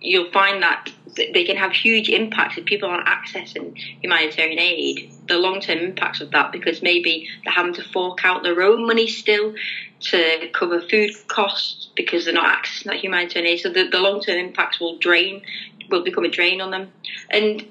you'll 0.00 0.30
find 0.32 0.62
that 0.62 0.90
they 1.16 1.44
can 1.44 1.56
have 1.56 1.72
huge 1.72 2.08
impacts 2.08 2.56
if 2.56 2.64
people 2.64 2.88
aren't 2.88 3.06
accessing 3.06 3.76
humanitarian 4.00 4.58
aid. 4.58 5.12
The 5.28 5.36
long 5.38 5.60
term 5.60 5.78
impacts 5.78 6.20
of 6.20 6.30
that, 6.30 6.52
because 6.52 6.82
maybe 6.82 7.28
they're 7.44 7.52
having 7.52 7.74
to 7.74 7.82
fork 7.82 8.24
out 8.24 8.42
their 8.42 8.62
own 8.62 8.86
money 8.86 9.06
still 9.06 9.54
to 10.00 10.48
cover 10.54 10.80
food 10.80 11.10
costs 11.28 11.88
because 11.94 12.24
they're 12.24 12.34
not 12.34 12.64
accessing 12.64 12.84
that 12.84 12.96
humanitarian 12.96 13.52
aid. 13.52 13.60
So 13.60 13.68
the, 13.68 13.88
the 13.88 14.00
long 14.00 14.20
term 14.20 14.38
impacts 14.38 14.80
will 14.80 14.98
drain, 14.98 15.42
will 15.90 16.02
become 16.02 16.24
a 16.24 16.30
drain 16.30 16.60
on 16.60 16.70
them. 16.70 16.90
And 17.30 17.66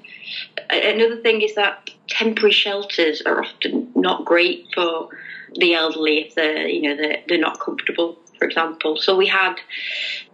another 0.70 1.16
thing 1.16 1.42
is 1.42 1.54
that 1.56 1.90
temporary 2.08 2.52
shelters 2.52 3.22
are 3.22 3.42
often 3.42 3.90
not 3.96 4.24
great 4.24 4.68
for 4.74 5.08
the 5.56 5.74
elderly 5.74 6.26
if 6.26 6.34
they're, 6.36 6.68
you 6.68 6.82
know, 6.82 6.96
they're, 6.96 7.22
they're 7.26 7.38
not 7.38 7.58
comfortable 7.58 8.16
for 8.40 8.46
example. 8.46 8.96
So 8.96 9.14
we 9.16 9.26
had, 9.26 9.56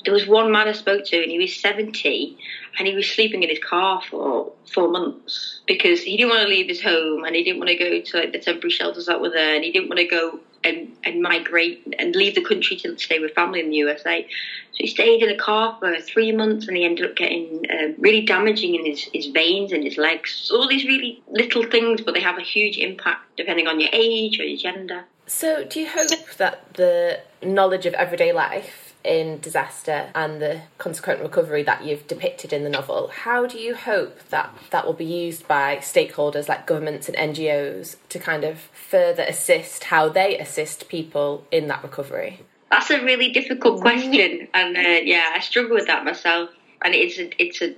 there 0.06 0.14
was 0.14 0.26
one 0.26 0.52
man 0.52 0.68
I 0.68 0.72
spoke 0.72 1.04
to 1.06 1.20
and 1.20 1.30
he 1.30 1.38
was 1.38 1.54
70 1.56 2.38
and 2.78 2.86
he 2.86 2.94
was 2.94 3.10
sleeping 3.10 3.42
in 3.42 3.48
his 3.48 3.58
car 3.58 4.00
for 4.08 4.52
four 4.72 4.88
months 4.88 5.60
because 5.66 6.00
he 6.00 6.16
didn't 6.16 6.30
want 6.30 6.42
to 6.42 6.48
leave 6.48 6.68
his 6.68 6.80
home 6.80 7.24
and 7.24 7.34
he 7.34 7.42
didn't 7.42 7.58
want 7.58 7.70
to 7.70 7.76
go 7.76 8.00
to 8.00 8.16
like, 8.16 8.32
the 8.32 8.38
temporary 8.38 8.70
shelters 8.70 9.06
that 9.06 9.20
were 9.20 9.30
there 9.30 9.56
and 9.56 9.64
he 9.64 9.72
didn't 9.72 9.88
want 9.88 9.98
to 9.98 10.06
go 10.06 10.38
and, 10.62 10.96
and 11.02 11.20
migrate 11.22 11.92
and 11.98 12.14
leave 12.14 12.36
the 12.36 12.44
country 12.44 12.76
to 12.76 12.96
stay 12.98 13.18
with 13.18 13.34
family 13.34 13.58
in 13.58 13.70
the 13.70 13.76
USA. 13.76 14.22
So 14.22 14.76
he 14.78 14.86
stayed 14.86 15.24
in 15.24 15.28
a 15.28 15.36
car 15.36 15.76
for 15.80 15.98
three 16.00 16.30
months 16.30 16.68
and 16.68 16.76
he 16.76 16.84
ended 16.84 17.04
up 17.04 17.16
getting 17.16 17.64
uh, 17.68 17.88
really 17.98 18.24
damaging 18.24 18.76
in 18.76 18.86
his, 18.86 19.08
his 19.12 19.26
veins 19.26 19.72
and 19.72 19.82
his 19.82 19.98
legs. 19.98 20.52
All 20.54 20.68
these 20.68 20.84
really 20.84 21.20
little 21.30 21.64
things, 21.64 22.00
but 22.00 22.14
they 22.14 22.20
have 22.20 22.38
a 22.38 22.42
huge 22.42 22.78
impact 22.78 23.36
depending 23.36 23.66
on 23.66 23.80
your 23.80 23.90
age 23.92 24.38
or 24.38 24.44
your 24.44 24.58
gender. 24.58 25.04
So, 25.26 25.64
do 25.64 25.80
you 25.80 25.88
hope 25.88 26.34
that 26.36 26.74
the 26.74 27.18
knowledge 27.42 27.84
of 27.84 27.94
everyday 27.94 28.32
life 28.32 28.85
in 29.06 29.38
disaster 29.40 30.10
and 30.14 30.40
the 30.40 30.62
consequent 30.78 31.20
recovery 31.20 31.62
that 31.62 31.84
you've 31.84 32.06
depicted 32.06 32.52
in 32.52 32.64
the 32.64 32.70
novel, 32.70 33.08
how 33.08 33.46
do 33.46 33.58
you 33.58 33.74
hope 33.74 34.28
that 34.30 34.50
that 34.70 34.86
will 34.86 34.92
be 34.92 35.04
used 35.04 35.46
by 35.46 35.76
stakeholders 35.76 36.48
like 36.48 36.66
governments 36.66 37.08
and 37.08 37.16
NGOs 37.16 37.96
to 38.08 38.18
kind 38.18 38.44
of 38.44 38.58
further 38.72 39.22
assist 39.22 39.84
how 39.84 40.08
they 40.08 40.38
assist 40.38 40.88
people 40.88 41.46
in 41.50 41.68
that 41.68 41.82
recovery? 41.82 42.40
That's 42.70 42.90
a 42.90 43.02
really 43.02 43.30
difficult 43.30 43.80
question, 43.80 44.48
and 44.54 44.76
uh, 44.76 45.00
yeah, 45.04 45.30
I 45.34 45.40
struggle 45.40 45.74
with 45.74 45.86
that 45.86 46.04
myself, 46.04 46.50
and 46.82 46.94
it's 46.94 47.18
a 47.18 47.42
it's 47.42 47.62
a 47.62 47.74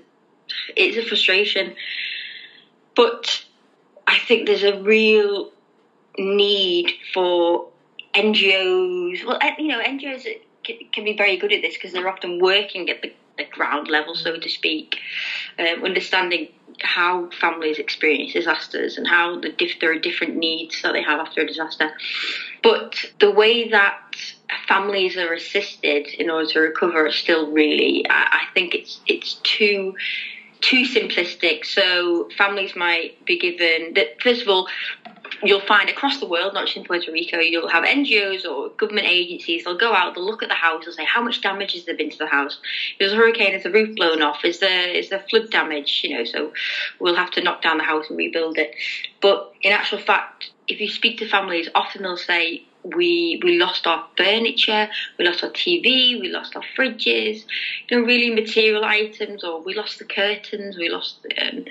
it's 0.76 0.96
a 0.96 1.06
frustration, 1.06 1.74
but 2.96 3.44
I 4.06 4.18
think 4.18 4.46
there's 4.46 4.64
a 4.64 4.80
real 4.82 5.52
need 6.18 6.94
for 7.12 7.68
NGOs. 8.14 9.24
Well, 9.26 9.38
you 9.58 9.68
know, 9.68 9.82
NGOs 9.82 10.26
can 10.92 11.04
be 11.04 11.14
very 11.16 11.36
good 11.36 11.52
at 11.52 11.62
this 11.62 11.74
because 11.74 11.92
they're 11.92 12.08
often 12.08 12.38
working 12.38 12.88
at 12.90 13.02
the, 13.02 13.12
the, 13.36 13.44
ground 13.44 13.88
level, 13.88 14.14
so 14.14 14.36
to 14.36 14.48
speak, 14.48 14.96
um, 15.58 15.84
understanding 15.84 16.48
how 16.80 17.28
families 17.40 17.78
experience 17.78 18.32
disasters 18.32 18.96
and 18.96 19.06
how 19.06 19.38
the 19.40 19.48
diff- 19.48 19.80
there 19.80 19.92
are 19.92 19.98
different 19.98 20.36
needs 20.36 20.80
that 20.82 20.92
they 20.92 21.02
have 21.02 21.20
after 21.20 21.40
a 21.42 21.46
disaster. 21.46 21.90
But 22.62 23.04
the 23.20 23.30
way 23.30 23.68
that 23.68 23.98
families 24.66 25.16
are 25.16 25.32
assisted 25.32 26.08
in 26.18 26.30
order 26.30 26.48
to 26.52 26.60
recover 26.60 27.06
is 27.06 27.16
still 27.16 27.50
really, 27.50 28.04
I, 28.08 28.42
I 28.42 28.54
think 28.54 28.74
it's 28.74 29.00
it's 29.06 29.34
too 29.42 29.94
too 30.60 30.82
simplistic. 30.82 31.64
So 31.64 32.28
families 32.36 32.74
might 32.74 33.24
be 33.24 33.38
given 33.38 33.94
that 33.94 34.20
first 34.20 34.42
of 34.42 34.48
all, 34.48 34.68
you'll 35.42 35.60
find 35.60 35.88
across 35.88 36.18
the 36.18 36.26
world, 36.26 36.54
not 36.54 36.66
just 36.66 36.76
in 36.76 36.84
Puerto 36.84 37.12
Rico, 37.12 37.38
you'll 37.38 37.68
have 37.68 37.84
NGOs 37.84 38.44
or 38.44 38.70
government 38.70 39.06
agencies. 39.06 39.64
They'll 39.64 39.76
go 39.76 39.92
out, 39.92 40.14
they'll 40.14 40.24
look 40.24 40.42
at 40.42 40.48
the 40.48 40.54
house, 40.54 40.84
they'll 40.84 40.94
say 40.94 41.04
how 41.04 41.22
much 41.22 41.40
damage 41.40 41.72
has 41.74 41.84
there 41.84 41.96
been 41.96 42.10
to 42.10 42.18
the 42.18 42.26
house. 42.26 42.58
There's 42.98 43.12
a 43.12 43.16
hurricane, 43.16 43.54
is 43.54 43.62
the 43.62 43.70
roof 43.70 43.94
blown 43.96 44.22
off? 44.22 44.44
Is 44.44 44.58
there 44.58 44.88
is 44.88 45.08
there 45.10 45.24
flood 45.30 45.50
damage? 45.50 46.00
You 46.02 46.18
know, 46.18 46.24
so 46.24 46.52
we'll 46.98 47.16
have 47.16 47.30
to 47.32 47.40
knock 47.40 47.62
down 47.62 47.78
the 47.78 47.84
house 47.84 48.06
and 48.08 48.18
rebuild 48.18 48.58
it. 48.58 48.74
But 49.20 49.52
in 49.62 49.72
actual 49.72 49.98
fact, 49.98 50.50
if 50.66 50.80
you 50.80 50.88
speak 50.88 51.18
to 51.18 51.28
families, 51.28 51.68
often 51.74 52.02
they'll 52.02 52.16
say 52.16 52.62
we 52.84 53.40
we 53.42 53.58
lost 53.58 53.86
our 53.86 54.06
furniture, 54.16 54.88
we 55.18 55.24
lost 55.24 55.42
our 55.42 55.50
TV, 55.50 56.18
we 56.20 56.28
lost 56.28 56.56
our 56.56 56.62
fridges, 56.76 57.44
you 57.88 57.96
know, 57.96 58.04
really 58.04 58.30
material 58.30 58.84
items, 58.84 59.44
or 59.44 59.60
we 59.60 59.74
lost 59.74 59.98
the 59.98 60.04
curtains, 60.04 60.76
we 60.76 60.88
lost 60.88 61.18
um, 61.40 61.64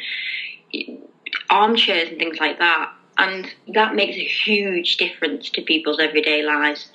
armchairs 1.50 2.10
and 2.10 2.20
things 2.20 2.40
like 2.40 2.60
that. 2.60 2.92
And 3.18 3.54
that 3.74 3.96
makes 3.96 4.16
a 4.16 4.26
huge 4.26 4.98
difference 4.98 5.50
to 5.52 5.62
people's 5.62 6.00
everyday 6.00 6.44
lives. 6.44 6.88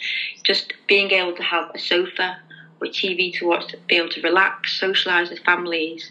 Just 0.45 0.73
being 0.87 1.11
able 1.11 1.35
to 1.35 1.43
have 1.43 1.71
a 1.75 1.79
sofa 1.79 2.39
or 2.81 2.87
TV 2.89 3.33
to 3.39 3.47
watch, 3.47 3.75
be 3.89 3.97
able 3.97 4.09
to 4.11 4.21
relax, 4.23 4.79
socialise 4.81 5.31
with 5.31 5.41
families. 5.41 6.11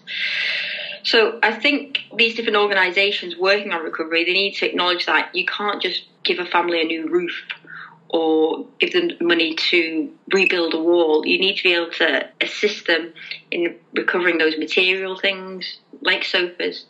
So 1.03 1.39
I 1.41 1.53
think 1.53 1.99
these 2.15 2.35
different 2.35 2.57
organisations 2.57 3.35
working 3.37 3.73
on 3.73 3.83
recovery, 3.83 4.23
they 4.23 4.33
need 4.33 4.55
to 4.55 4.65
acknowledge 4.67 5.05
that 5.05 5.33
you 5.33 5.45
can't 5.45 5.81
just 5.81 6.03
give 6.23 6.39
a 6.39 6.45
family 6.45 6.81
a 6.81 6.85
new 6.85 7.07
roof 7.07 7.33
or 8.11 8.65
give 8.79 8.91
them 8.91 9.11
money 9.21 9.55
to 9.55 10.11
rebuild 10.33 10.73
a 10.73 10.79
wall. 10.79 11.25
You 11.25 11.39
need 11.39 11.55
to 11.57 11.63
be 11.63 11.73
able 11.73 11.91
to 11.91 12.27
assist 12.41 12.85
them 12.85 13.13
in 13.51 13.77
recovering 13.93 14.37
those 14.37 14.57
material 14.57 15.17
things 15.17 15.79
like 16.01 16.25
sofas 16.25 16.85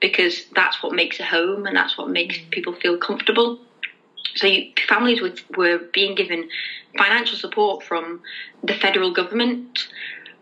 because 0.00 0.44
that's 0.56 0.82
what 0.82 0.92
makes 0.92 1.20
a 1.20 1.24
home 1.24 1.66
and 1.66 1.76
that's 1.76 1.96
what 1.96 2.10
makes 2.10 2.38
mm. 2.38 2.50
people 2.50 2.72
feel 2.72 2.98
comfortable. 2.98 3.60
So 4.34 4.48
you, 4.48 4.72
families 4.88 5.22
were, 5.22 5.34
were 5.56 5.78
being 5.92 6.16
given 6.16 6.48
financial 6.96 7.38
support 7.38 7.84
from 7.84 8.20
the 8.64 8.74
federal 8.74 9.12
government 9.12 9.86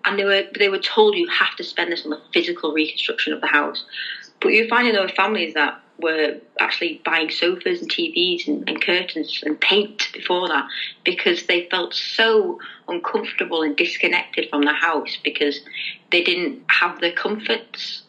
and 0.06 0.18
they 0.18 0.24
were 0.24 0.44
they 0.58 0.68
were 0.70 0.78
told 0.78 1.14
you 1.14 1.28
have 1.28 1.54
to 1.56 1.64
spend 1.64 1.92
this 1.92 2.04
on 2.04 2.10
the 2.10 2.20
physical 2.32 2.72
reconstruction 2.72 3.34
of 3.34 3.42
the 3.42 3.46
house. 3.48 3.84
But 4.40 4.48
you're 4.48 4.68
finding 4.68 4.94
there 4.94 5.02
were 5.02 5.08
families 5.08 5.52
that 5.54 5.80
were 5.98 6.36
actually 6.60 7.00
buying 7.04 7.30
sofas 7.30 7.80
and 7.80 7.90
TVs 7.90 8.46
and, 8.46 8.68
and, 8.68 8.80
curtains 8.80 9.42
and 9.44 9.60
paint 9.60 10.08
before 10.12 10.48
that 10.48 10.68
because 11.04 11.46
they 11.46 11.68
felt 11.70 11.94
so 11.94 12.60
uncomfortable 12.88 13.62
and 13.62 13.76
disconnected 13.76 14.48
from 14.50 14.62
the 14.62 14.72
house 14.72 15.16
because 15.24 15.60
they 16.12 16.22
didn't 16.22 16.62
have 16.68 17.00
the 17.00 17.12
comforts. 17.12 18.02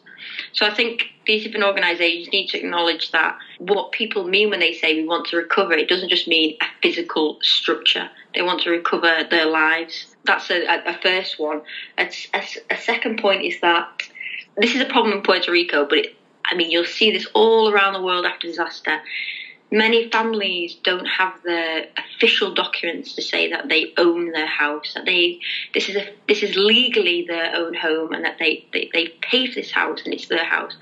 So 0.52 0.66
I 0.66 0.74
think 0.74 1.06
these 1.26 1.44
different 1.44 1.66
organisations 1.66 2.32
need 2.32 2.48
to 2.48 2.58
acknowledge 2.58 3.10
that 3.12 3.38
what 3.58 3.92
people 3.92 4.24
mean 4.24 4.50
when 4.50 4.60
they 4.60 4.72
say 4.72 4.94
we 4.94 5.06
want 5.06 5.26
to 5.28 5.36
recover, 5.36 5.72
it 5.72 5.88
doesn't 5.88 6.08
just 6.08 6.28
mean 6.28 6.56
a 6.60 6.66
physical 6.82 7.38
structure. 7.42 8.10
They 8.34 8.42
want 8.42 8.62
to 8.62 8.70
recover 8.70 9.24
their 9.30 9.46
lives. 9.46 10.14
That's 10.24 10.50
a, 10.50 10.64
a 10.64 10.98
first 11.02 11.38
one. 11.38 11.62
A, 11.96 12.10
a, 12.34 12.42
a 12.70 12.76
second 12.76 13.20
point 13.20 13.44
is 13.44 13.60
that 13.60 14.02
this 14.56 14.74
is 14.74 14.80
a 14.80 14.86
problem 14.86 15.18
in 15.18 15.22
Puerto 15.22 15.50
Rico, 15.52 15.86
but 15.86 15.98
it, 15.98 16.16
I 16.50 16.54
mean, 16.54 16.70
you'll 16.70 16.84
see 16.84 17.10
this 17.10 17.26
all 17.34 17.70
around 17.70 17.92
the 17.92 18.02
world 18.02 18.24
after 18.24 18.46
disaster. 18.46 19.00
Many 19.70 20.08
families 20.08 20.76
don't 20.82 21.04
have 21.04 21.34
the 21.42 21.86
official 21.98 22.54
documents 22.54 23.14
to 23.16 23.22
say 23.22 23.48
that 23.48 23.68
they 23.68 23.92
own 23.98 24.32
their 24.32 24.46
house, 24.46 24.94
that 24.94 25.04
they 25.04 25.38
this 25.74 25.90
is 25.90 25.96
a 25.96 26.10
this 26.26 26.42
is 26.42 26.56
legally 26.56 27.22
their 27.28 27.54
own 27.54 27.74
home, 27.74 28.12
and 28.12 28.24
that 28.24 28.36
they 28.38 28.62
they, 28.72 28.88
they 28.94 29.08
pay 29.20 29.46
for 29.46 29.56
this 29.56 29.70
house 29.70 30.00
and 30.06 30.14
it's 30.14 30.26
their 30.28 30.44
house. 30.44 30.74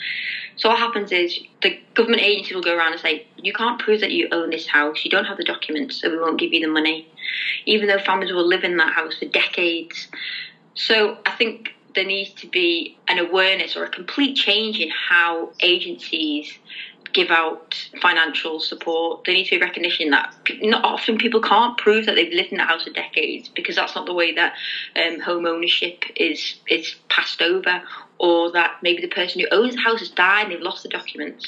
So 0.55 0.69
what 0.69 0.79
happens 0.79 1.11
is 1.11 1.39
the 1.63 1.77
government 1.95 2.23
agency 2.23 2.55
will 2.55 2.63
go 2.63 2.75
around 2.75 2.93
and 2.93 3.01
say, 3.01 3.25
you 3.37 3.53
can't 3.53 3.79
prove 3.79 4.01
that 4.01 4.13
you 4.13 4.29
own 4.31 4.51
this 4.51 4.67
house, 4.67 5.05
you 5.05 5.11
don't 5.11 5.25
have 5.25 5.37
the 5.37 5.45
documents, 5.45 6.01
so 6.01 6.09
we 6.09 6.19
won't 6.19 6.39
give 6.39 6.53
you 6.53 6.61
the 6.61 6.69
money, 6.69 7.05
even 7.67 7.89
though 7.89 7.99
families 7.99 8.33
will 8.33 8.47
live 8.47 8.63
in 8.63 8.77
that 8.77 8.93
house 8.93 9.19
for 9.19 9.27
decades. 9.27 10.07
So 10.75 11.19
I 11.27 11.33
think 11.33 11.75
there 11.97 12.05
needs 12.05 12.33
to 12.35 12.47
be 12.47 12.97
an 13.09 13.19
awareness 13.19 13.77
or 13.77 13.85
a 13.85 13.91
complete 13.91 14.37
change 14.37 14.79
in 14.79 14.91
how 14.91 15.51
agencies 15.61 16.49
give 17.13 17.31
out 17.31 17.75
financial 18.03 18.61
support. 18.61 19.25
There 19.25 19.35
needs 19.35 19.49
to 19.49 19.59
be 19.59 19.65
recognition 19.65 20.11
that 20.11 20.33
not 20.61 20.85
often 20.85 21.17
people 21.17 21.41
can't 21.41 21.77
prove 21.79 22.05
that 22.07 22.15
they've 22.15 22.33
lived 22.33 22.53
in 22.53 22.59
the 22.59 22.65
house 22.65 22.85
for 22.85 22.91
decades 22.91 23.49
because 23.57 23.77
that's 23.77 23.95
not 23.95 24.07
the 24.07 24.13
way 24.13 24.33
that 24.35 24.53
um, 24.95 25.19
home 25.19 25.47
ownership 25.47 26.05
is 26.15 26.57
is 26.69 26.95
passed 27.09 27.41
over 27.41 27.83
or 28.19 28.53
that 28.53 28.77
maybe 28.83 29.01
the 29.01 29.09
person 29.09 29.41
who 29.41 29.47
owns 29.51 29.75
the 29.75 29.81
house 29.81 30.01
has 30.01 30.11
died 30.11 30.45
and 30.45 30.53
they've 30.53 30.61
lost 30.61 30.83
the 30.83 30.89
documents. 30.91 31.47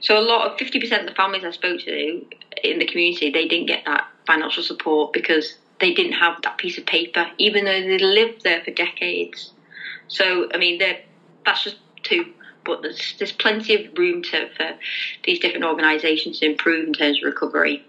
So 0.00 0.18
a 0.18 0.20
lot 0.20 0.50
of 0.50 0.56
50% 0.56 1.00
of 1.00 1.06
the 1.06 1.14
families 1.14 1.44
I 1.44 1.50
spoke 1.50 1.80
to 1.80 2.24
in 2.62 2.78
the 2.78 2.86
community, 2.86 3.30
they 3.30 3.46
didn't 3.46 3.66
get 3.66 3.84
that 3.86 4.06
financial 4.26 4.62
support 4.62 5.12
because 5.12 5.54
they 5.80 5.92
didn't 5.92 6.12
have 6.12 6.40
that 6.42 6.58
piece 6.58 6.78
of 6.78 6.86
paper, 6.86 7.28
even 7.38 7.64
though 7.64 7.80
they 7.80 7.98
lived 7.98 8.42
there 8.44 8.62
for 8.64 8.70
decades. 8.70 9.52
So, 10.12 10.48
I 10.52 10.58
mean, 10.58 10.80
that's 11.44 11.64
just 11.64 11.76
two, 12.02 12.32
but 12.64 12.82
there's, 12.82 13.14
there's 13.18 13.32
plenty 13.32 13.74
of 13.74 13.98
room 13.98 14.22
to, 14.24 14.50
for 14.56 14.74
these 15.24 15.38
different 15.38 15.64
organisations 15.64 16.40
to 16.40 16.46
improve 16.46 16.88
in 16.88 16.92
terms 16.92 17.18
of 17.18 17.24
recovery. 17.24 17.84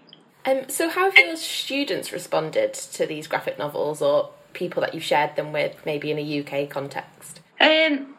Um, 0.46 0.68
so, 0.68 0.88
how 0.88 1.10
have 1.10 1.16
your 1.16 1.36
students 1.36 2.12
responded 2.12 2.74
to 2.74 3.06
these 3.06 3.26
graphic 3.26 3.58
novels 3.58 4.00
or 4.00 4.30
people 4.54 4.80
that 4.80 4.94
you've 4.94 5.04
shared 5.04 5.36
them 5.36 5.52
with, 5.52 5.76
maybe 5.84 6.10
in 6.10 6.18
a 6.18 6.40
UK 6.40 6.70
context? 6.70 7.40
Um, 7.60 8.14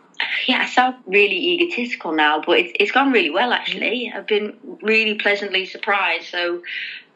yeah, 0.48 0.60
I 0.62 0.66
sound 0.68 0.98
really 1.08 1.38
egotistical 1.38 2.14
now, 2.14 2.42
but 2.46 2.60
it's, 2.60 2.72
it's 2.80 2.92
gone 2.92 3.12
really 3.12 3.32
well 3.32 3.52
actually. 3.54 4.12
I've 4.14 4.28
been 4.28 4.56
really 4.82 5.16
pleasantly 5.16 5.66
surprised. 5.66 6.28
So 6.28 6.62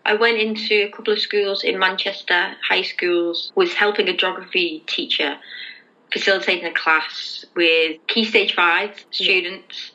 I 0.05 0.15
went 0.15 0.37
into 0.37 0.85
a 0.85 0.89
couple 0.89 1.13
of 1.13 1.19
schools 1.19 1.63
in 1.63 1.77
Manchester, 1.79 2.55
high 2.67 2.81
schools, 2.81 3.51
was 3.55 3.73
helping 3.73 4.09
a 4.09 4.15
geography 4.15 4.83
teacher 4.87 5.37
facilitating 6.11 6.65
a 6.65 6.73
class 6.73 7.45
with 7.55 7.97
Key 8.07 8.25
Stage 8.25 8.55
5 8.55 9.05
students. 9.11 9.91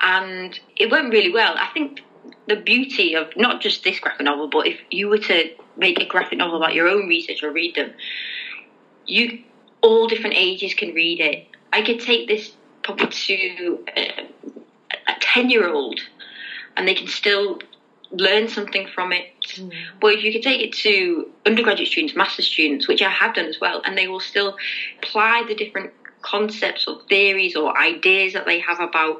Yeah. 0.00 0.22
And 0.22 0.60
it 0.76 0.90
went 0.90 1.12
really 1.12 1.32
well. 1.32 1.54
I 1.56 1.68
think 1.74 2.00
the 2.48 2.56
beauty 2.56 3.14
of 3.14 3.28
not 3.36 3.60
just 3.60 3.84
this 3.84 4.00
graphic 4.00 4.24
novel, 4.24 4.48
but 4.48 4.66
if 4.66 4.78
you 4.90 5.08
were 5.08 5.18
to 5.18 5.50
make 5.76 6.00
a 6.00 6.06
graphic 6.06 6.38
novel 6.38 6.56
about 6.56 6.74
your 6.74 6.88
own 6.88 7.06
research 7.06 7.42
or 7.42 7.50
read 7.50 7.74
them, 7.74 7.92
you 9.06 9.44
all 9.82 10.06
different 10.08 10.36
ages 10.36 10.74
can 10.74 10.92
read 10.94 11.20
it 11.20 11.46
I 11.72 11.82
could 11.82 12.00
take 12.00 12.28
this 12.28 12.52
probably 12.82 13.08
to 13.08 13.84
a, 13.96 14.28
a 15.08 15.14
10 15.20 15.50
year 15.50 15.68
old 15.68 16.00
and 16.76 16.86
they 16.86 16.94
can 16.94 17.08
still 17.08 17.60
learn 18.12 18.48
something 18.48 18.86
from 18.88 19.12
it. 19.12 19.26
Mm. 19.54 19.72
But 20.00 20.14
if 20.14 20.24
you 20.24 20.32
could 20.32 20.42
take 20.42 20.60
it 20.60 20.72
to 20.78 21.30
undergraduate 21.46 21.88
students, 21.88 22.16
master 22.16 22.42
students, 22.42 22.88
which 22.88 23.02
I 23.02 23.10
have 23.10 23.34
done 23.34 23.46
as 23.46 23.60
well, 23.60 23.82
and 23.84 23.96
they 23.96 24.08
will 24.08 24.20
still 24.20 24.56
apply 25.02 25.44
the 25.46 25.54
different 25.54 25.92
concepts 26.22 26.86
or 26.86 27.00
theories 27.08 27.56
or 27.56 27.76
ideas 27.78 28.32
that 28.34 28.46
they 28.46 28.58
have 28.60 28.80
about 28.80 29.18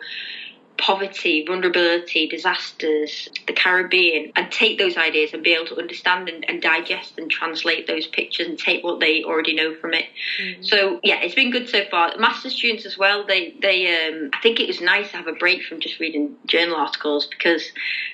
poverty, 0.80 1.44
vulnerability, 1.46 2.26
disasters, 2.26 3.28
the 3.46 3.52
Caribbean, 3.52 4.32
and 4.34 4.50
take 4.50 4.78
those 4.78 4.96
ideas 4.96 5.32
and 5.32 5.42
be 5.42 5.52
able 5.52 5.66
to 5.66 5.78
understand 5.78 6.28
and, 6.28 6.48
and 6.48 6.62
digest 6.62 7.18
and 7.18 7.30
translate 7.30 7.86
those 7.86 8.06
pictures 8.06 8.46
and 8.46 8.58
take 8.58 8.82
what 8.82 8.98
they 8.98 9.22
already 9.22 9.54
know 9.54 9.74
from 9.76 9.92
it. 9.92 10.06
Mm. 10.40 10.64
So 10.66 11.00
yeah, 11.04 11.20
it's 11.20 11.34
been 11.34 11.50
good 11.50 11.68
so 11.68 11.84
far. 11.90 12.16
Master 12.18 12.50
students 12.50 12.86
as 12.86 12.96
well. 12.96 13.26
They 13.26 13.54
they 13.60 14.08
um, 14.08 14.30
I 14.32 14.40
think 14.40 14.58
it 14.58 14.66
was 14.66 14.80
nice 14.80 15.10
to 15.10 15.18
have 15.18 15.28
a 15.28 15.32
break 15.32 15.62
from 15.64 15.80
just 15.80 16.00
reading 16.00 16.34
journal 16.46 16.76
articles 16.76 17.26
because 17.26 17.70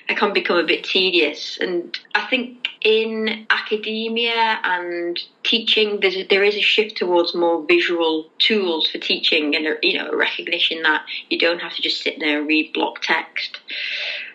it 0.09 0.17
can 0.17 0.33
become 0.33 0.57
a 0.57 0.65
bit 0.65 0.83
tedious. 0.83 1.57
And 1.59 1.97
I 2.15 2.27
think 2.27 2.67
in 2.81 3.47
academia 3.49 4.59
and 4.63 5.19
teaching, 5.47 6.01
there's 6.01 6.15
a, 6.15 6.27
there 6.27 6.43
is 6.43 6.55
a 6.55 6.61
shift 6.61 6.97
towards 6.97 7.33
more 7.33 7.65
visual 7.65 8.29
tools 8.37 8.89
for 8.89 8.97
teaching, 8.97 9.55
and 9.55 9.65
you 9.81 9.97
know, 9.97 10.09
a 10.09 10.15
recognition 10.15 10.83
that 10.83 11.05
you 11.29 11.39
don't 11.39 11.59
have 11.59 11.73
to 11.73 11.81
just 11.81 12.01
sit 12.01 12.19
there 12.19 12.39
and 12.39 12.47
read 12.47 12.73
block 12.73 13.01
text. 13.01 13.59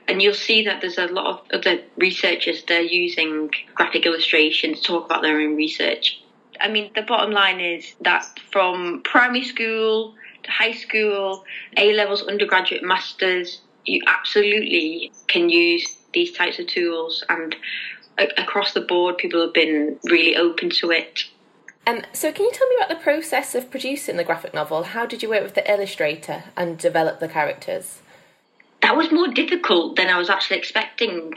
And 0.09 0.21
you'll 0.23 0.35
see 0.35 0.65
that 0.65 0.81
there's 0.81 0.99
a 0.99 1.07
lot 1.07 1.27
of 1.27 1.41
other 1.53 1.83
researchers 1.97 2.65
they're 2.65 2.81
using 2.81 3.51
graphic 3.75 4.07
illustrations 4.07 4.81
to 4.81 4.85
talk 4.85 5.05
about 5.05 5.23
their 5.23 5.39
own 5.41 5.55
research. 5.55 6.21
I 6.61 6.69
mean, 6.69 6.91
the 6.95 7.03
bottom 7.03 7.31
line 7.31 7.61
is 7.61 7.95
that 8.01 8.41
from 8.51 9.03
primary 9.05 9.45
school 9.45 10.15
to 10.45 10.51
high 10.51 10.73
school, 10.73 11.45
A 11.77 11.93
levels, 11.93 12.23
undergraduate, 12.23 12.83
masters, 12.83 13.61
you 13.85 14.01
absolutely 14.07 15.13
can 15.29 15.49
use 15.51 15.97
these 16.13 16.33
types 16.33 16.59
of 16.59 16.67
tools 16.67 17.25
and 17.29 17.55
across 18.19 18.73
the 18.73 18.81
board, 18.81 19.19
people 19.19 19.41
have 19.41 19.55
been 19.55 19.99
really 20.05 20.37
open 20.37 20.71
to 20.71 20.91
it. 20.91 21.25
Um, 21.87 22.03
so, 22.13 22.31
can 22.31 22.45
you 22.45 22.53
tell 22.53 22.69
me 22.69 22.77
about 22.77 22.91
the 22.91 23.03
process 23.03 23.55
of 23.55 23.71
producing 23.71 24.17
the 24.17 24.25
graphic 24.25 24.55
novel? 24.55 24.85
How 24.85 25.05
did 25.05 25.23
you 25.23 25.29
work 25.29 25.43
with 25.43 25.55
the 25.55 25.71
illustrator 25.71 26.45
and 26.57 26.79
develop 26.79 27.19
the 27.19 27.29
characters? 27.29 28.03
That 28.83 28.97
was 28.97 29.11
more 29.11 29.29
difficult 29.29 29.97
than 29.97 30.09
I 30.09 30.19
was 30.19 30.31
actually 30.31 30.59
expecting. 30.59 31.33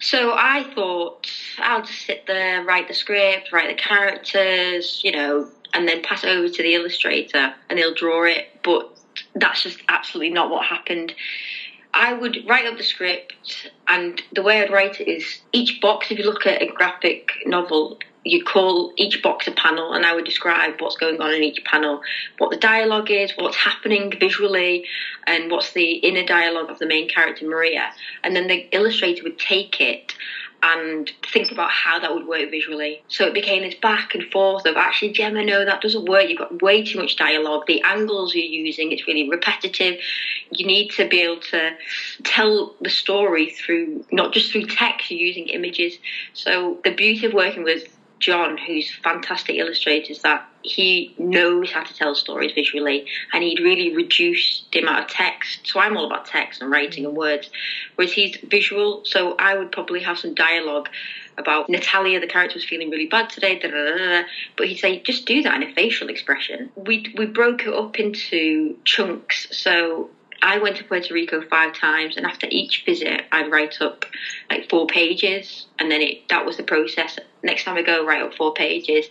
So 0.00 0.32
I 0.34 0.64
thought 0.74 1.30
I'll 1.58 1.82
just 1.82 2.06
sit 2.06 2.26
there, 2.26 2.64
write 2.64 2.88
the 2.88 2.94
script, 2.94 3.52
write 3.52 3.68
the 3.68 3.80
characters, 3.80 5.00
you 5.04 5.12
know, 5.12 5.48
and 5.74 5.86
then 5.86 6.02
pass 6.02 6.24
it 6.24 6.28
over 6.28 6.48
to 6.48 6.62
the 6.62 6.74
illustrator 6.74 7.54
and 7.68 7.78
they'll 7.78 7.94
draw 7.94 8.24
it. 8.24 8.48
But 8.62 8.98
that's 9.34 9.62
just 9.62 9.78
absolutely 9.88 10.32
not 10.32 10.50
what 10.50 10.64
happened. 10.64 11.14
I 11.92 12.12
would 12.12 12.38
write 12.46 12.66
up 12.66 12.76
the 12.76 12.84
script, 12.84 13.34
and 13.88 14.22
the 14.32 14.42
way 14.42 14.60
I'd 14.60 14.70
write 14.70 15.00
it 15.00 15.08
is 15.08 15.24
each 15.52 15.80
box, 15.80 16.10
if 16.10 16.18
you 16.18 16.24
look 16.24 16.46
at 16.46 16.62
a 16.62 16.66
graphic 16.66 17.32
novel, 17.46 17.98
you 18.24 18.44
call 18.44 18.92
each 18.96 19.22
box 19.22 19.46
a 19.46 19.50
panel, 19.52 19.92
and 19.94 20.04
I 20.04 20.14
would 20.14 20.24
describe 20.24 20.74
what's 20.78 20.96
going 20.96 21.20
on 21.20 21.32
in 21.32 21.42
each 21.42 21.64
panel, 21.64 22.00
what 22.38 22.50
the 22.50 22.56
dialogue 22.56 23.10
is, 23.10 23.32
what's 23.36 23.56
happening 23.56 24.12
visually, 24.20 24.84
and 25.26 25.50
what's 25.50 25.72
the 25.72 25.92
inner 25.92 26.24
dialogue 26.24 26.70
of 26.70 26.78
the 26.78 26.86
main 26.86 27.08
character, 27.08 27.46
Maria. 27.46 27.90
And 28.22 28.36
then 28.36 28.46
the 28.46 28.68
illustrator 28.72 29.22
would 29.24 29.38
take 29.38 29.80
it 29.80 30.14
and 30.62 31.10
think 31.32 31.50
about 31.50 31.70
how 31.70 31.98
that 31.98 32.14
would 32.14 32.26
work 32.26 32.50
visually. 32.50 33.02
So 33.08 33.26
it 33.26 33.34
became 33.34 33.62
this 33.62 33.74
back 33.74 34.14
and 34.14 34.24
forth 34.30 34.66
of 34.66 34.76
actually, 34.76 35.12
Gemma, 35.12 35.44
no, 35.44 35.64
that 35.64 35.80
doesn't 35.80 36.06
work. 36.06 36.28
You've 36.28 36.38
got 36.38 36.60
way 36.60 36.84
too 36.84 36.98
much 36.98 37.16
dialogue. 37.16 37.64
The 37.66 37.82
angles 37.82 38.34
you're 38.34 38.44
using, 38.44 38.92
it's 38.92 39.06
really 39.06 39.28
repetitive. 39.28 40.00
You 40.50 40.66
need 40.66 40.90
to 40.92 41.08
be 41.08 41.22
able 41.22 41.40
to 41.40 41.76
tell 42.24 42.74
the 42.80 42.90
story 42.90 43.50
through, 43.50 44.04
not 44.12 44.32
just 44.32 44.52
through 44.52 44.66
text, 44.66 45.10
you're 45.10 45.20
using 45.20 45.48
images. 45.48 45.98
So 46.34 46.78
the 46.84 46.94
beauty 46.94 47.26
of 47.26 47.32
working 47.32 47.62
with 47.62 47.96
John, 48.18 48.58
who's 48.58 48.92
fantastic 49.02 49.56
illustrator, 49.56 50.12
is 50.12 50.22
that 50.22 50.46
he 50.62 51.14
knows 51.18 51.70
how 51.70 51.82
to 51.82 51.94
tell 51.94 52.14
stories 52.14 52.52
visually 52.52 53.06
and 53.32 53.42
he'd 53.42 53.60
really 53.60 53.94
reduce 53.94 54.64
the 54.72 54.80
amount 54.80 55.04
of 55.04 55.08
text. 55.08 55.60
So 55.64 55.80
I'm 55.80 55.96
all 55.96 56.06
about 56.06 56.26
text 56.26 56.60
and 56.60 56.70
writing 56.70 57.04
and 57.04 57.16
words, 57.16 57.50
whereas 57.96 58.12
he's 58.12 58.36
visual. 58.44 59.02
So 59.04 59.34
I 59.38 59.56
would 59.56 59.72
probably 59.72 60.00
have 60.00 60.18
some 60.18 60.34
dialogue 60.34 60.88
about 61.38 61.68
Natalia, 61.68 62.20
the 62.20 62.26
character 62.26 62.56
was 62.56 62.64
feeling 62.64 62.90
really 62.90 63.06
bad 63.06 63.30
today, 63.30 63.58
da, 63.58 63.68
da, 63.68 63.96
da, 63.96 64.22
but 64.56 64.68
he'd 64.68 64.76
say, 64.76 65.00
just 65.00 65.26
do 65.26 65.42
that 65.42 65.54
in 65.54 65.68
a 65.68 65.74
facial 65.74 66.08
expression. 66.08 66.70
We, 66.76 67.12
we 67.16 67.26
broke 67.26 67.62
it 67.62 67.72
up 67.72 67.98
into 67.98 68.76
chunks. 68.84 69.48
So 69.50 70.10
I 70.42 70.58
went 70.58 70.76
to 70.76 70.84
Puerto 70.84 71.12
Rico 71.12 71.42
five 71.42 71.74
times, 71.74 72.16
and 72.16 72.26
after 72.26 72.46
each 72.50 72.82
visit, 72.86 73.22
I'd 73.32 73.50
write 73.50 73.80
up 73.80 74.04
like 74.50 74.68
four 74.70 74.86
pages, 74.86 75.66
and 75.78 75.90
then 75.90 76.00
it 76.00 76.28
that 76.28 76.44
was 76.46 76.56
the 76.56 76.62
process. 76.62 77.18
Next 77.42 77.64
time 77.64 77.76
I 77.76 77.82
go, 77.82 78.04
write 78.04 78.22
up 78.22 78.34
four 78.34 78.52
pages, 78.52 79.06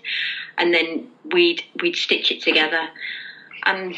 and 0.58 0.74
then 0.74 1.08
we'd 1.32 1.64
we'd 1.82 1.96
stitch 1.96 2.32
it 2.32 2.42
together. 2.42 2.90
And 3.66 3.94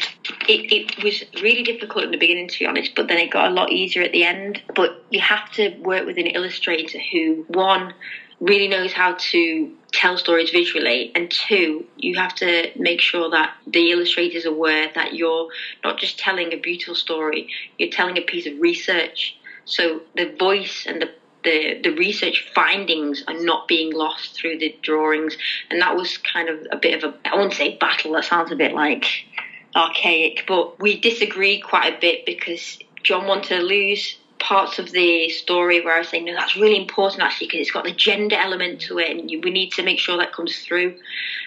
it, 0.48 0.72
it 0.72 1.04
was 1.04 1.22
really 1.40 1.62
difficult 1.62 2.04
in 2.04 2.10
the 2.10 2.16
beginning, 2.16 2.48
to 2.48 2.58
be 2.58 2.66
honest, 2.66 2.94
but 2.96 3.06
then 3.06 3.18
it 3.18 3.30
got 3.30 3.50
a 3.50 3.54
lot 3.54 3.70
easier 3.70 4.02
at 4.02 4.12
the 4.12 4.24
end. 4.24 4.60
But 4.74 5.00
you 5.10 5.20
have 5.20 5.50
to 5.52 5.68
work 5.78 6.04
with 6.04 6.18
an 6.18 6.26
illustrator 6.26 6.98
who, 7.12 7.44
one, 7.46 7.94
really 8.42 8.66
knows 8.66 8.92
how 8.92 9.14
to 9.16 9.72
tell 9.92 10.18
stories 10.18 10.50
visually. 10.50 11.12
And 11.14 11.30
two 11.30 11.86
you 11.96 12.16
have 12.16 12.34
to 12.36 12.70
make 12.76 13.00
sure 13.00 13.30
that 13.30 13.54
the 13.66 13.92
illustrator 13.92 14.36
is 14.36 14.44
aware 14.44 14.90
that 14.94 15.14
you're 15.14 15.48
not 15.84 15.98
just 15.98 16.18
telling 16.18 16.52
a 16.52 16.56
beautiful 16.56 16.94
story 16.94 17.48
you're 17.78 17.90
telling 17.90 18.18
a 18.18 18.22
piece 18.22 18.46
of 18.46 18.60
research. 18.60 19.36
So 19.64 20.02
the 20.16 20.34
voice 20.38 20.84
and 20.86 21.00
the 21.00 21.10
the, 21.44 21.80
the 21.82 21.90
research 21.90 22.48
findings 22.54 23.24
are 23.26 23.34
not 23.34 23.66
being 23.66 23.92
lost 23.92 24.36
through 24.36 24.58
the 24.58 24.76
drawings. 24.80 25.36
And 25.70 25.80
that 25.82 25.96
was 25.96 26.16
kind 26.18 26.48
of 26.48 26.64
a 26.70 26.76
bit 26.76 27.02
of 27.02 27.12
a 27.12 27.28
I 27.28 27.36
won't 27.36 27.52
say 27.52 27.76
battle 27.76 28.12
that 28.12 28.24
sounds 28.24 28.52
a 28.52 28.56
bit 28.56 28.72
like 28.72 29.06
archaic 29.74 30.44
but 30.46 30.78
we 30.80 31.00
disagree 31.00 31.58
quite 31.58 31.94
a 31.94 31.98
bit 31.98 32.26
because 32.26 32.78
John 33.02 33.26
wanted 33.26 33.48
to 33.56 33.62
lose 33.62 34.18
parts 34.42 34.78
of 34.80 34.90
the 34.90 35.28
story 35.30 35.80
where 35.80 35.96
I 35.96 36.02
saying, 36.02 36.24
no, 36.24 36.34
that's 36.34 36.56
really 36.56 36.76
important 36.76 37.22
actually 37.22 37.46
because 37.46 37.60
it's 37.60 37.70
got 37.70 37.84
the 37.84 37.92
gender 37.92 38.36
element 38.36 38.80
to 38.82 38.98
it, 38.98 39.10
and 39.10 39.30
you, 39.30 39.40
we 39.40 39.50
need 39.50 39.72
to 39.72 39.82
make 39.82 40.00
sure 40.00 40.18
that 40.18 40.32
comes 40.32 40.58
through. 40.58 40.94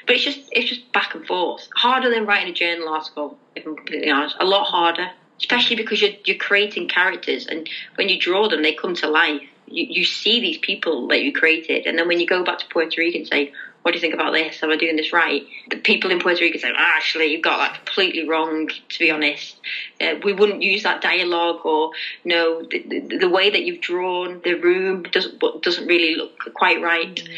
But 0.07 0.15
it's 0.15 0.23
just 0.23 0.39
it's 0.51 0.69
just 0.69 0.91
back 0.93 1.13
and 1.13 1.25
forth, 1.27 1.67
harder 1.75 2.09
than 2.09 2.25
writing 2.25 2.49
a 2.49 2.53
journal 2.53 2.87
article. 2.89 3.37
If 3.55 3.65
I'm 3.65 3.75
completely 3.75 4.09
honest, 4.09 4.35
a 4.39 4.45
lot 4.45 4.65
harder, 4.65 5.11
especially 5.39 5.75
because 5.75 6.01
you're 6.01 6.15
you're 6.25 6.37
creating 6.37 6.87
characters, 6.87 7.45
and 7.45 7.69
when 7.95 8.09
you 8.09 8.17
draw 8.17 8.47
them, 8.47 8.61
they 8.61 8.73
come 8.73 8.95
to 8.95 9.09
life. 9.09 9.41
You, 9.67 9.85
you 9.89 10.05
see 10.05 10.39
these 10.39 10.59
people 10.59 11.07
that 11.09 11.21
you 11.21 11.33
created, 11.33 11.85
and 11.85 11.99
then 11.99 12.07
when 12.07 12.19
you 12.19 12.25
go 12.25 12.43
back 12.43 12.59
to 12.59 12.65
Puerto 12.67 13.01
Rico 13.01 13.17
and 13.17 13.27
say, 13.27 13.51
what 13.85 13.91
do 13.91 13.97
you 13.97 14.01
think 14.01 14.15
about 14.15 14.33
this? 14.33 14.63
Am 14.63 14.71
I 14.71 14.77
doing 14.77 14.95
this 14.95 15.13
right? 15.13 15.45
The 15.69 15.77
people 15.77 16.09
in 16.09 16.19
Puerto 16.19 16.41
Rico 16.41 16.57
say, 16.57 16.71
oh, 16.71 16.75
actually, 16.75 17.27
you've 17.27 17.43
got 17.43 17.59
that 17.59 17.85
completely 17.85 18.27
wrong, 18.27 18.67
to 18.67 18.99
be 18.99 19.11
honest. 19.11 19.57
Uh, 20.01 20.15
we 20.23 20.33
wouldn't 20.33 20.63
use 20.63 20.81
that 20.81 21.03
dialogue 21.03 21.63
or, 21.67 21.91
no, 22.23 22.63
the, 22.63 22.79
the, 22.79 23.17
the, 23.17 23.29
way 23.29 23.51
that 23.51 23.61
you've 23.61 23.81
drawn 23.81 24.41
the 24.43 24.55
room 24.55 25.03
doesn't, 25.03 25.39
doesn't 25.61 25.85
really 25.85 26.15
look 26.15 26.51
quite 26.55 26.81
right. 26.81 27.15
Mm. 27.15 27.37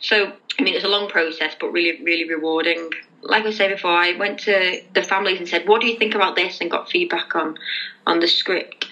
So, 0.00 0.32
I 0.58 0.62
mean, 0.64 0.74
it's 0.74 0.84
a 0.84 0.88
long 0.88 1.08
process, 1.08 1.54
but 1.60 1.68
really, 1.68 2.02
really 2.02 2.28
rewarding. 2.28 2.90
like 3.22 3.44
I 3.44 3.52
said 3.52 3.70
before, 3.70 3.92
I 3.92 4.16
went 4.16 4.40
to 4.40 4.80
the 4.94 5.02
families 5.04 5.38
and 5.38 5.48
said, 5.48 5.68
"What 5.68 5.80
do 5.80 5.86
you 5.86 5.96
think 5.96 6.16
about 6.16 6.34
this?" 6.34 6.60
and 6.60 6.68
got 6.68 6.90
feedback 6.90 7.36
on 7.36 7.56
on 8.04 8.18
the 8.18 8.26
script. 8.26 8.86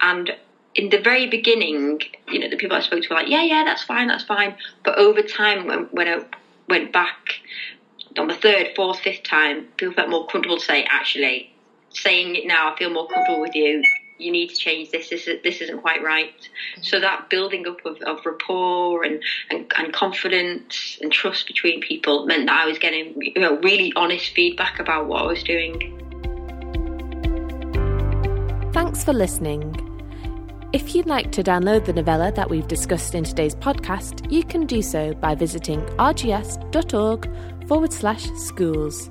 And 0.00 0.34
in 0.74 0.88
the 0.88 0.98
very 0.98 1.26
beginning, 1.26 2.00
you 2.28 2.38
know, 2.38 2.48
the 2.48 2.56
people 2.56 2.76
I 2.76 2.80
spoke 2.80 3.02
to 3.02 3.08
were 3.10 3.16
like, 3.16 3.28
"Yeah, 3.28 3.42
yeah, 3.42 3.64
that's 3.64 3.82
fine, 3.82 4.08
that's 4.08 4.24
fine." 4.24 4.56
But 4.84 4.98
over 4.98 5.22
time, 5.22 5.66
when 5.66 5.84
when 5.90 6.08
I 6.08 6.24
went 6.68 6.92
back 6.92 7.40
on 8.18 8.28
the 8.28 8.34
third, 8.34 8.70
fourth, 8.74 9.00
fifth 9.00 9.22
time, 9.22 9.68
people 9.76 9.94
felt 9.94 10.08
more 10.08 10.26
comfortable 10.26 10.58
to 10.58 10.64
say, 10.64 10.84
"Actually, 10.84 11.52
saying 11.90 12.36
it 12.36 12.46
now, 12.46 12.72
I 12.72 12.76
feel 12.76 12.90
more 12.90 13.06
comfortable 13.08 13.40
with 13.40 13.54
you." 13.54 13.82
You 14.18 14.30
need 14.30 14.50
to 14.50 14.56
change 14.56 14.90
this. 14.90 15.08
This, 15.08 15.26
is, 15.26 15.42
this 15.42 15.60
isn't 15.60 15.80
quite 15.80 16.00
right. 16.00 16.32
So 16.80 17.00
that 17.00 17.28
building 17.28 17.66
up 17.66 17.84
of, 17.84 18.00
of 18.02 18.24
rapport 18.24 19.02
and, 19.02 19.20
and, 19.50 19.72
and 19.76 19.92
confidence 19.92 20.96
and 21.00 21.10
trust 21.10 21.48
between 21.48 21.80
people 21.80 22.24
meant 22.26 22.46
that 22.46 22.62
I 22.62 22.66
was 22.66 22.78
getting 22.78 23.20
you 23.20 23.40
know 23.40 23.58
really 23.58 23.92
honest 23.96 24.32
feedback 24.32 24.78
about 24.78 25.06
what 25.08 25.22
I 25.22 25.26
was 25.26 25.42
doing. 25.42 25.98
Thanks 28.72 29.02
for 29.02 29.12
listening. 29.12 29.81
If 30.72 30.94
you'd 30.94 31.04
like 31.04 31.30
to 31.32 31.42
download 31.42 31.84
the 31.84 31.92
novella 31.92 32.32
that 32.32 32.48
we've 32.48 32.66
discussed 32.66 33.14
in 33.14 33.24
today's 33.24 33.54
podcast, 33.54 34.32
you 34.32 34.42
can 34.42 34.64
do 34.64 34.80
so 34.80 35.12
by 35.12 35.34
visiting 35.34 35.82
rgs.org 35.98 37.28
forward 37.68 37.92
slash 37.92 38.24
schools. 38.36 39.10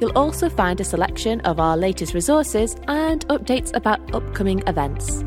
You'll 0.00 0.18
also 0.18 0.48
find 0.48 0.80
a 0.80 0.84
selection 0.84 1.40
of 1.42 1.60
our 1.60 1.76
latest 1.76 2.12
resources 2.12 2.74
and 2.88 3.24
updates 3.28 3.72
about 3.76 4.16
upcoming 4.16 4.64
events. 4.66 5.22